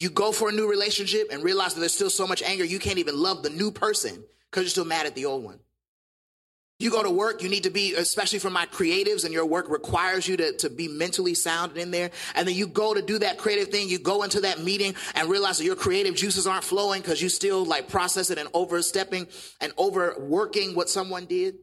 [0.00, 2.80] You go for a new relationship and realize that there's still so much anger, you
[2.80, 5.60] can't even love the new person because you're still mad at the old one.
[6.84, 9.70] You go to work, you need to be, especially for my creatives, and your work
[9.70, 12.10] requires you to, to be mentally sound in there.
[12.34, 15.30] And then you go to do that creative thing, you go into that meeting and
[15.30, 19.28] realize that your creative juices aren't flowing because you still like processing and overstepping
[19.62, 21.54] and overworking what someone did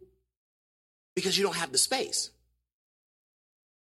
[1.16, 2.32] because you don't have the space.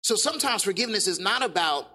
[0.03, 1.87] So sometimes forgiveness is not about,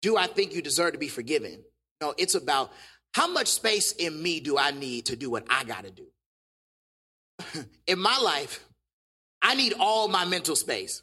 [0.00, 1.64] do I think you deserve to be forgiven?
[2.00, 2.70] No, it's about
[3.14, 6.06] how much space in me do I need to do what I got to do?
[7.86, 8.64] in my life,
[9.42, 11.02] I need all my mental space.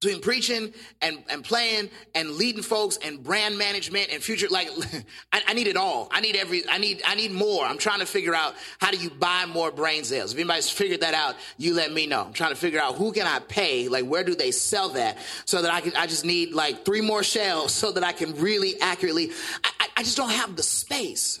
[0.00, 0.72] Between preaching
[1.02, 4.70] and, and playing and leading folks and brand management and future like
[5.32, 6.08] I, I, need it all.
[6.10, 7.66] I need every i need i need more.
[7.66, 10.32] I'm trying to figure out how do you buy more brain cells?
[10.32, 12.22] If anybody's figured that out you let me know.
[12.22, 13.88] I'm trying to figure out who can i pay?
[13.88, 15.18] Like where do they sell that?
[15.44, 18.34] So that i can i just need like three more shells so that i can
[18.40, 19.32] really accurately
[19.62, 21.40] i, I just don't have the space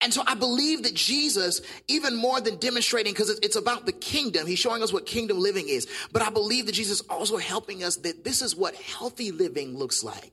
[0.00, 4.46] and so I believe that Jesus, even more than demonstrating, because it's about the kingdom,
[4.46, 5.88] he's showing us what kingdom living is.
[6.12, 9.78] But I believe that Jesus is also helping us that this is what healthy living
[9.78, 10.32] looks like.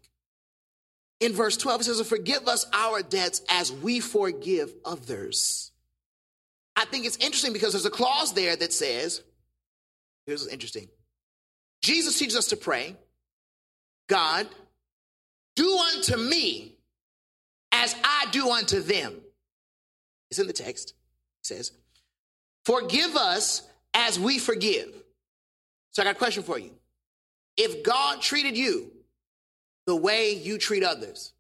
[1.22, 5.72] In verse 12, it says, Forgive us our debts as we forgive others.
[6.76, 9.22] I think it's interesting because there's a clause there that says,
[10.26, 10.88] here's what's interesting.
[11.82, 12.96] Jesus teaches us to pray,
[14.08, 14.48] God,
[15.56, 16.76] do unto me
[17.72, 19.21] as I do unto them.
[20.32, 20.94] It's in the text.
[21.42, 21.72] It says,
[22.66, 23.64] Forgive us
[23.94, 24.94] as we forgive.
[25.92, 26.72] So I got a question for you.
[27.58, 28.92] If God treated you
[29.86, 31.34] the way you treat others,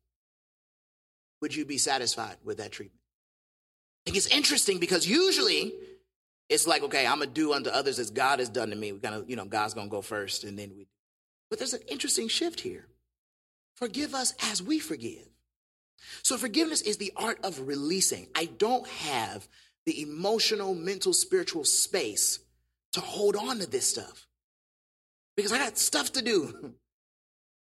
[1.42, 3.00] would you be satisfied with that treatment?
[4.02, 5.74] I think it's interesting because usually
[6.50, 8.92] it's like, okay, I'm gonna do unto others as God has done to me.
[8.92, 10.88] We're gonna, you know, God's gonna go first, and then we.
[11.50, 12.88] But there's an interesting shift here.
[13.76, 15.28] Forgive us as we forgive.
[16.24, 18.28] So forgiveness is the art of releasing.
[18.36, 19.47] I don't have
[19.86, 22.39] the emotional, mental, spiritual space
[22.93, 24.28] to hold on to this stuff
[25.36, 26.74] because I got stuff to do.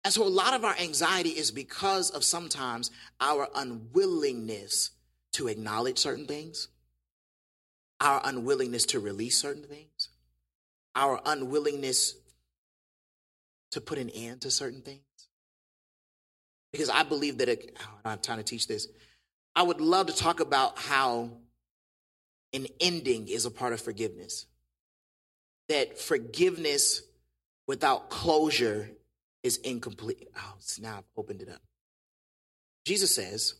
[0.04, 4.92] And so a lot of our anxiety is because of sometimes our unwillingness
[5.32, 6.68] to acknowledge certain things,
[8.00, 10.10] our unwillingness to release certain things,
[10.94, 12.14] our unwillingness
[13.72, 15.02] to put an end to certain things.
[16.76, 18.86] Because I believe that, it, I don't have time to teach this.
[19.54, 21.30] I would love to talk about how
[22.52, 24.44] an ending is a part of forgiveness.
[25.70, 27.00] That forgiveness
[27.66, 28.90] without closure
[29.42, 30.28] is incomplete.
[30.36, 31.62] Oh, now I've opened it up.
[32.84, 33.54] Jesus says,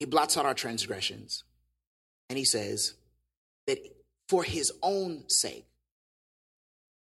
[0.00, 1.44] He blots out our transgressions,
[2.28, 2.94] and He says
[3.68, 3.78] that
[4.28, 5.66] for His own sake,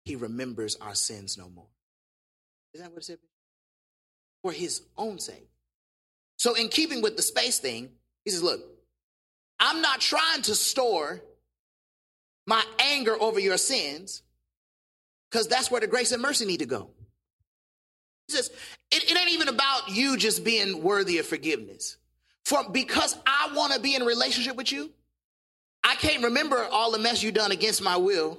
[0.03, 1.69] He remembers our sins no more.
[2.75, 3.17] Is that what it said?
[4.45, 5.49] For his own sake.
[6.37, 7.89] So, in keeping with the space thing,
[8.25, 8.61] he says, Look,
[9.59, 11.19] I'm not trying to store
[12.45, 14.21] my anger over your sins
[15.31, 16.91] because that's where the grace and mercy need to go.
[18.27, 18.51] He says,
[18.91, 21.97] it, it ain't even about you just being worthy of forgiveness.
[22.43, 24.91] For because I want to be in relationship with you,
[25.83, 28.37] I can't remember all the mess you done against my will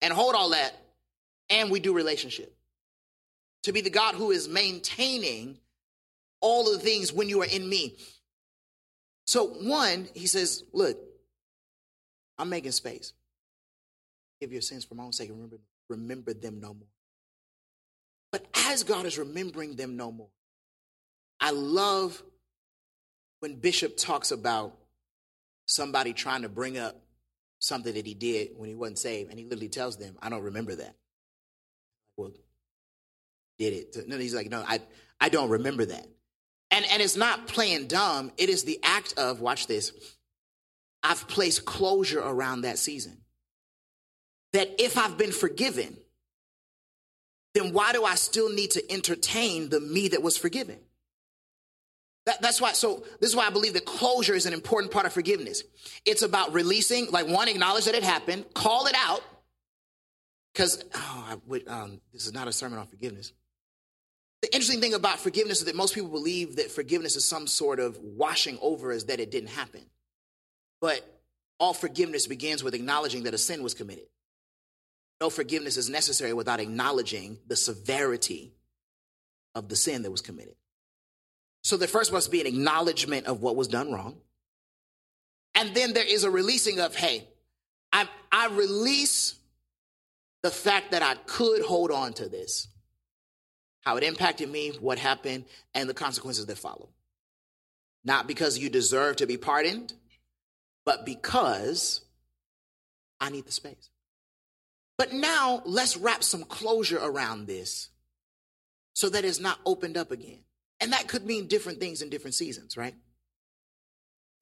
[0.00, 0.74] and hold all that,
[1.50, 2.56] and we do relationship
[3.62, 5.58] to be the God who is maintaining
[6.40, 7.96] all of the things when you are in me.
[9.26, 10.98] So, one, he says, Look,
[12.38, 13.12] I'm making space.
[14.40, 15.30] Give your sins for my own sake.
[15.30, 15.58] Remember,
[15.88, 16.88] remember them no more.
[18.32, 20.30] But as God is remembering them no more,
[21.40, 22.22] I love
[23.40, 24.76] when Bishop talks about
[25.66, 27.00] somebody trying to bring up
[27.58, 30.42] something that he did when he wasn't saved, and he literally tells them, I don't
[30.42, 30.96] remember that.
[32.16, 32.32] Well,
[33.58, 34.08] did it.
[34.08, 34.80] No, he's like, no, I,
[35.20, 36.06] I don't remember that.
[36.70, 38.32] And, and it's not playing dumb.
[38.38, 39.92] It is the act of, watch this,
[41.02, 43.18] I've placed closure around that season.
[44.52, 45.96] That if I've been forgiven,
[47.54, 50.78] then why do I still need to entertain the me that was forgiven?
[52.24, 55.06] That, that's why, so this is why I believe that closure is an important part
[55.06, 55.64] of forgiveness.
[56.06, 59.22] It's about releasing, like one, acknowledge that it happened, call it out,
[60.54, 63.32] because oh, I would, um, this is not a sermon on forgiveness.
[64.42, 67.78] The interesting thing about forgiveness is that most people believe that forgiveness is some sort
[67.78, 69.82] of washing over as that it didn't happen.
[70.80, 71.06] But
[71.60, 74.06] all forgiveness begins with acknowledging that a sin was committed.
[75.20, 78.52] No forgiveness is necessary without acknowledging the severity
[79.54, 80.56] of the sin that was committed.
[81.62, 84.16] So there first must be an acknowledgement of what was done wrong.
[85.54, 87.28] And then there is a releasing of, hey,
[87.92, 89.36] I, I release
[90.42, 92.66] the fact that I could hold on to this,
[93.82, 96.88] how it impacted me, what happened, and the consequences that follow.
[98.04, 99.92] Not because you deserve to be pardoned,
[100.84, 102.00] but because
[103.20, 103.90] I need the space.
[104.98, 107.90] But now let's wrap some closure around this
[108.94, 110.40] so that it's not opened up again.
[110.80, 112.94] And that could mean different things in different seasons, right?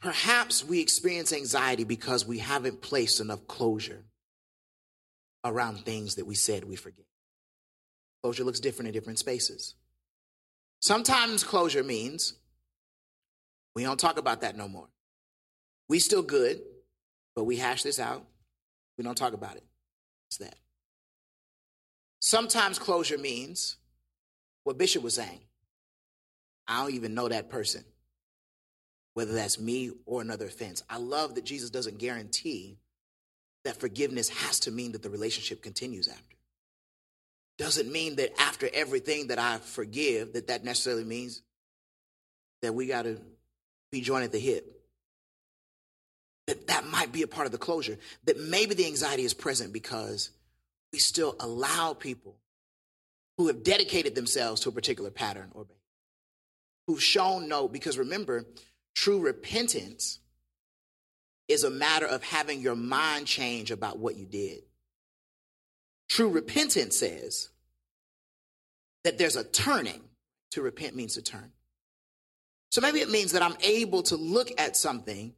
[0.01, 4.05] Perhaps we experience anxiety because we haven't placed enough closure
[5.45, 7.05] around things that we said we forget.
[8.23, 9.75] Closure looks different in different spaces.
[10.81, 12.35] Sometimes closure means
[13.75, 14.89] we don't talk about that no more.
[15.89, 16.61] We still good,
[17.35, 18.25] but we hash this out.
[18.97, 19.65] We don't talk about it.
[20.29, 20.57] It's that.
[22.21, 23.77] Sometimes closure means
[24.65, 25.41] what Bishop was saying.
[26.69, 27.85] I don't even know that person,
[29.15, 30.83] whether that's me or another offense.
[30.89, 32.79] I love that Jesus doesn't guarantee
[33.65, 36.37] that forgiveness has to mean that the relationship continues after.
[37.61, 41.43] Doesn't mean that after everything that I forgive, that that necessarily means
[42.63, 43.21] that we got to
[43.93, 44.83] be joined at the hip.
[46.47, 47.99] That that might be a part of the closure.
[48.25, 50.31] That maybe the anxiety is present because
[50.91, 52.39] we still allow people
[53.37, 55.67] who have dedicated themselves to a particular pattern or
[56.87, 58.47] who've shown no, because remember,
[58.95, 60.19] true repentance
[61.47, 64.61] is a matter of having your mind change about what you did.
[66.11, 67.49] True repentance says
[69.05, 70.03] that there's a turning.
[70.55, 71.53] To repent means to turn.
[72.71, 75.33] So maybe it means that I'm able to look at something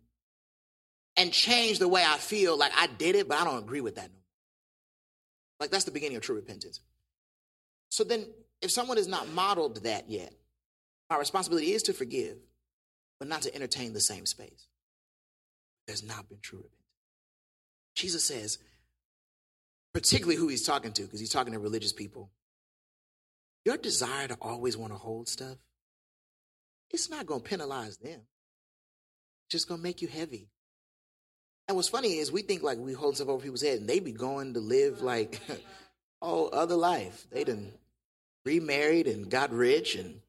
[1.18, 3.96] and change the way I feel like I did it, but I don't agree with
[3.96, 4.22] that no more.
[5.60, 6.80] Like that's the beginning of true repentance.
[7.90, 8.24] So then,
[8.62, 10.32] if someone has not modeled that yet,
[11.10, 12.38] our responsibility is to forgive,
[13.18, 14.66] but not to entertain the same space.
[15.86, 16.78] There's not been true repentance.
[17.94, 18.56] Jesus says,
[19.92, 22.30] particularly who he's talking to, because he's talking to religious people,
[23.64, 25.56] your desire to always want to hold stuff,
[26.90, 28.20] it's not going to penalize them.
[28.20, 30.48] It's just going to make you heavy.
[31.68, 34.00] And what's funny is we think like we hold stuff over people's head and they
[34.00, 35.40] be going to live like
[36.22, 37.26] oh other life.
[37.30, 37.72] They done
[38.44, 40.20] remarried and got rich and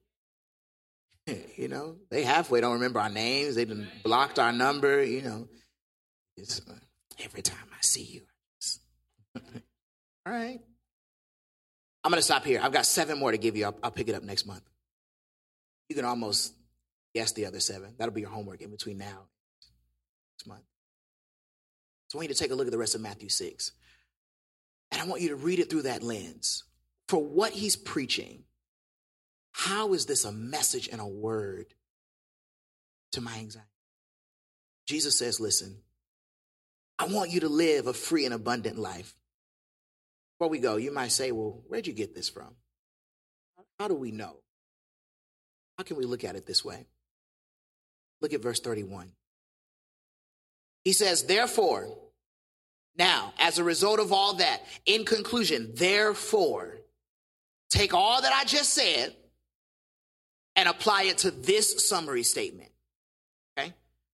[1.57, 3.55] you know, they halfway don't remember our names.
[3.55, 5.47] They done blocked our number, you know.
[6.38, 6.74] It's uh,
[7.24, 8.22] every time I see you.
[10.26, 10.60] All right.
[12.04, 12.60] I'm going to stop here.
[12.62, 13.66] I've got seven more to give you.
[13.66, 14.64] I'll, I'll pick it up next month.
[15.90, 16.54] You can almost
[17.16, 17.94] guess the other seven.
[17.98, 19.72] That'll be your homework in between now and
[20.36, 20.64] next month.
[22.08, 23.72] So I want you to take a look at the rest of Matthew 6.
[24.92, 26.64] And I want you to read it through that lens.
[27.08, 28.44] For what he's preaching,
[29.52, 31.74] how is this a message and a word
[33.14, 33.68] to my anxiety?
[34.86, 35.78] Jesus says, Listen,
[37.00, 39.16] I want you to live a free and abundant life.
[40.44, 42.54] Before we go, you might say, Well, where'd you get this from?
[43.80, 44.36] How do we know?
[45.78, 46.86] How can we look at it this way?
[48.20, 49.14] Look at verse 31.
[50.84, 51.98] He says, Therefore,
[52.98, 56.76] now, as a result of all that, in conclusion, therefore,
[57.70, 59.16] take all that I just said
[60.58, 62.72] and apply it to this summary statement.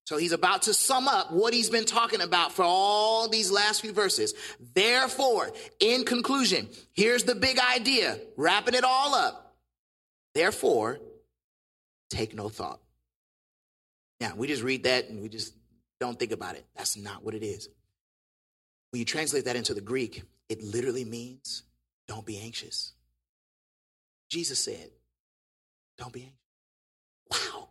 [0.10, 3.82] So he's about to sum up what he's been talking about for all these last
[3.82, 4.34] few verses.
[4.74, 9.54] Therefore, in conclusion, here's the big idea, wrapping it all up.
[10.34, 10.98] Therefore,
[12.10, 12.80] take no thought.
[14.20, 15.54] Now, we just read that and we just
[16.00, 16.66] don't think about it.
[16.76, 17.70] That's not what it is.
[18.90, 21.62] When you translate that into the Greek, it literally means
[22.08, 22.94] don't be anxious.
[24.28, 24.90] Jesus said,
[26.00, 27.54] don't be anxious.
[27.54, 27.70] Wow.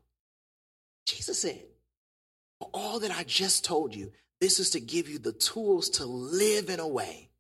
[1.05, 1.65] Jesus said,
[2.73, 6.69] all that I just told you, this is to give you the tools to live
[6.71, 7.31] in a way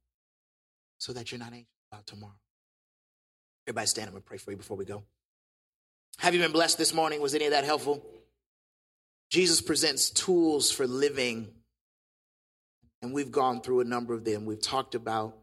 [0.99, 2.35] so that you're not anxious about tomorrow.
[3.67, 5.05] Everybody stand up and pray for you before we go.
[6.19, 7.21] Have you been blessed this morning?
[7.21, 8.05] Was any of that helpful?
[9.31, 11.49] Jesus presents tools for living
[13.03, 14.45] and we've gone through a number of them.
[14.45, 15.37] We've talked about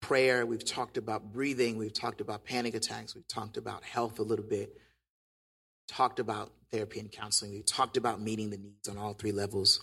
[0.00, 4.22] prayer, we've talked about breathing, we've talked about panic attacks, we've talked about health a
[4.22, 4.76] little bit,
[5.90, 9.80] talked about therapy and counseling, we've talked about meeting the needs on all three levels.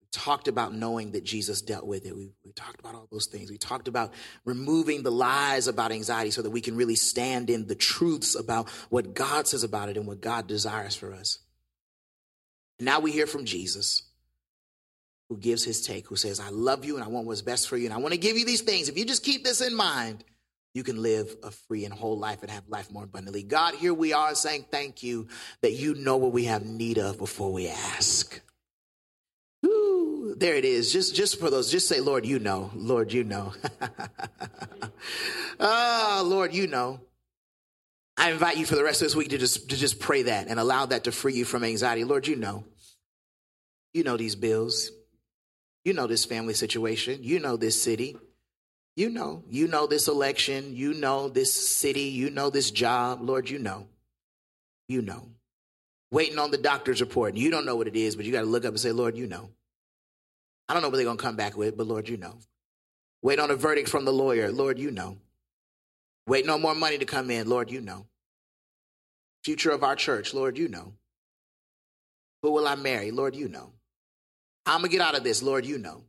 [0.00, 2.16] We talked about knowing that Jesus dealt with it.
[2.16, 3.50] We, we talked about all those things.
[3.50, 4.12] We talked about
[4.44, 8.68] removing the lies about anxiety so that we can really stand in the truths about
[8.88, 11.38] what God says about it and what God desires for us.
[12.78, 14.02] Now we hear from Jesus
[15.28, 17.76] who gives his take, who says, I love you and I want what's best for
[17.76, 18.88] you, and I want to give you these things.
[18.88, 20.22] If you just keep this in mind,
[20.76, 23.42] you can live a free and whole life and have life more abundantly.
[23.42, 25.26] God, here we are saying thank you
[25.62, 28.38] that you know what we have need of before we ask.
[29.64, 30.92] Ooh, there it is.
[30.92, 32.70] Just, just for those, just say, Lord, you know.
[32.74, 33.54] Lord, you know.
[35.58, 37.00] Ah, oh, Lord, you know.
[38.18, 40.48] I invite you for the rest of this week to just, to just pray that
[40.48, 42.04] and allow that to free you from anxiety.
[42.04, 42.64] Lord, you know.
[43.94, 44.90] You know these bills.
[45.86, 47.20] You know this family situation.
[47.22, 48.18] You know this city.
[48.96, 49.44] You know.
[49.48, 50.74] You know this election.
[50.74, 52.04] You know this city.
[52.04, 53.20] You know this job.
[53.20, 53.86] Lord, you know.
[54.88, 55.28] You know.
[56.10, 57.36] Waiting on the doctor's report.
[57.36, 59.16] You don't know what it is, but you got to look up and say, Lord,
[59.16, 59.50] you know.
[60.68, 62.38] I don't know what they're going to come back with, but Lord, you know.
[63.22, 64.50] Wait on a verdict from the lawyer.
[64.50, 65.18] Lord, you know.
[66.26, 67.48] Waiting on more money to come in.
[67.48, 68.06] Lord, you know.
[69.44, 70.32] Future of our church.
[70.32, 70.94] Lord, you know.
[72.42, 73.10] Who will I marry?
[73.10, 73.72] Lord, you know.
[74.64, 75.42] I'm going to get out of this.
[75.42, 76.04] Lord, you know.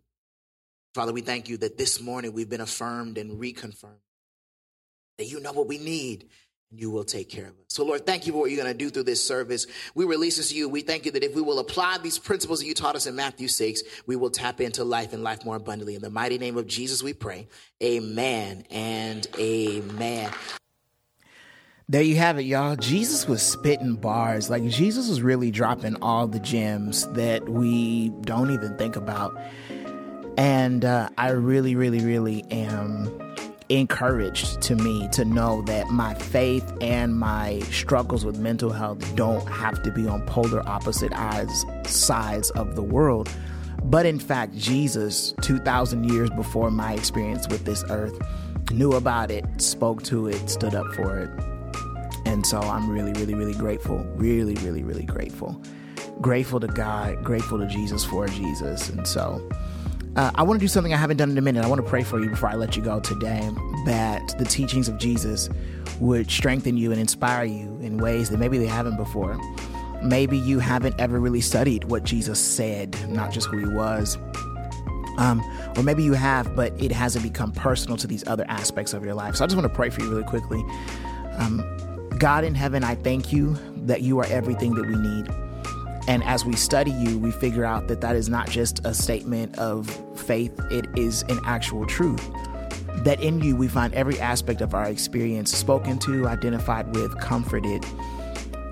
[0.97, 4.01] Father, we thank you that this morning we've been affirmed and reconfirmed
[5.19, 6.27] that you know what we need
[6.71, 7.65] and you will take care of us.
[7.67, 9.67] So, Lord, thank you for what you're going to do through this service.
[9.93, 10.67] We release this to you.
[10.67, 13.15] We thank you that if we will apply these principles that you taught us in
[13.15, 15.93] Matthew 6, we will tap into life and life more abundantly.
[15.93, 17.47] In the mighty name of Jesus, we pray.
[17.83, 20.31] Amen and amen.
[21.89, 22.75] There you have it, y'all.
[22.75, 24.49] Jesus was spitting bars.
[24.49, 29.39] Like, Jesus was really dropping all the gems that we don't even think about.
[30.37, 33.27] And uh, I really, really, really am
[33.69, 39.45] encouraged to me to know that my faith and my struggles with mental health don't
[39.47, 43.29] have to be on polar opposite eyes, sides of the world.
[43.83, 48.17] But in fact, Jesus, 2,000 years before my experience with this earth,
[48.71, 51.29] knew about it, spoke to it, stood up for it.
[52.25, 53.99] And so I'm really, really, really grateful.
[54.15, 55.61] Really, really, really grateful.
[56.19, 58.89] Grateful to God, grateful to Jesus for Jesus.
[58.89, 59.47] And so
[60.17, 61.63] uh, I want to do something I haven't done in a minute.
[61.63, 63.47] I want to pray for you before I let you go today
[63.85, 65.47] that the teachings of Jesus
[65.99, 69.39] would strengthen you and inspire you in ways that maybe they haven't before.
[70.01, 74.17] Maybe you haven't ever really studied what Jesus said, not just who he was.
[75.19, 75.43] Um,
[75.75, 79.13] or maybe you have, but it hasn't become personal to these other aspects of your
[79.13, 79.35] life.
[79.35, 80.63] So I just want to pray for you really quickly.
[81.37, 81.63] Um,
[82.17, 83.55] God in heaven, I thank you
[83.85, 85.46] that you are everything that we need.
[86.07, 89.57] And as we study you, we figure out that that is not just a statement
[89.59, 92.25] of faith, it is an actual truth.
[93.03, 97.85] That in you, we find every aspect of our experience spoken to, identified with, comforted.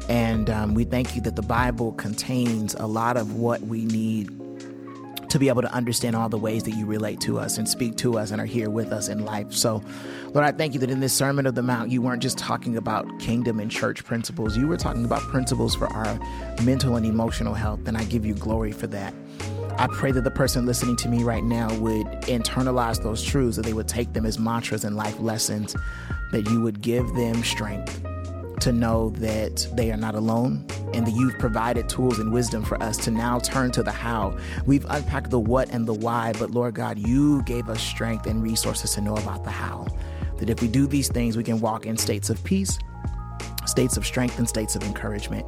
[0.07, 4.29] And um, we thank you that the Bible contains a lot of what we need
[5.35, 7.97] to be able to understand all the ways that you relate to us and speak
[7.97, 9.51] to us and are here with us in life.
[9.51, 9.83] So,
[10.27, 12.77] Lord, I thank you that in this Sermon of the Mount, you weren't just talking
[12.77, 16.17] about kingdom and church principles, you were talking about principles for our
[16.63, 17.85] mental and emotional health.
[17.85, 19.13] And I give you glory for that.
[19.77, 23.65] I pray that the person listening to me right now would internalize those truths, that
[23.65, 25.75] they would take them as mantras and life lessons,
[26.31, 28.05] that you would give them strength
[28.65, 32.81] to know that they are not alone and that you've provided tools and wisdom for
[32.81, 34.35] us to now turn to the how.
[34.65, 38.41] We've unpacked the what and the why, but Lord God, you gave us strength and
[38.41, 39.85] resources to know about the how.
[40.39, 42.79] That if we do these things, we can walk in states of peace,
[43.67, 45.45] states of strength, and states of encouragement.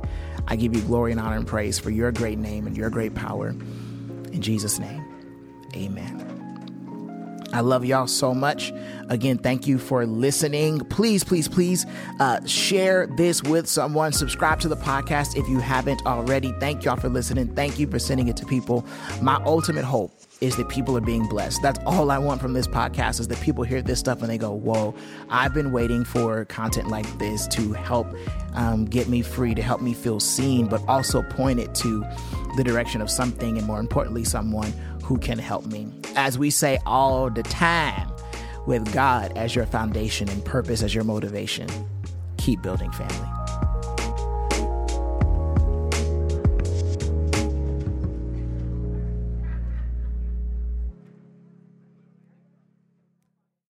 [0.47, 3.15] I give you glory and honor and praise for your great name and your great
[3.15, 3.49] power.
[3.49, 5.03] In Jesus' name,
[5.75, 6.26] amen.
[7.53, 8.73] I love y'all so much.
[9.09, 10.79] Again, thank you for listening.
[10.79, 11.85] Please, please, please
[12.19, 14.11] uh, share this with someone.
[14.11, 16.53] Subscribe to the podcast if you haven't already.
[16.59, 17.53] Thank y'all for listening.
[17.55, 18.85] Thank you for sending it to people.
[19.21, 21.61] My ultimate hope is that people are being blessed.
[21.61, 24.37] That's all I want from this podcast is that people hear this stuff and they
[24.37, 24.93] go, whoa,
[25.29, 28.07] I've been waiting for content like this to help
[28.53, 32.05] um, get me free, to help me feel seen, but also point it to
[32.55, 34.71] the direction of something and more importantly, someone
[35.07, 35.87] who can help me.
[36.17, 38.11] As we say all the time,
[38.65, 41.69] with God as your foundation and purpose as your motivation,
[42.35, 43.36] keep building family.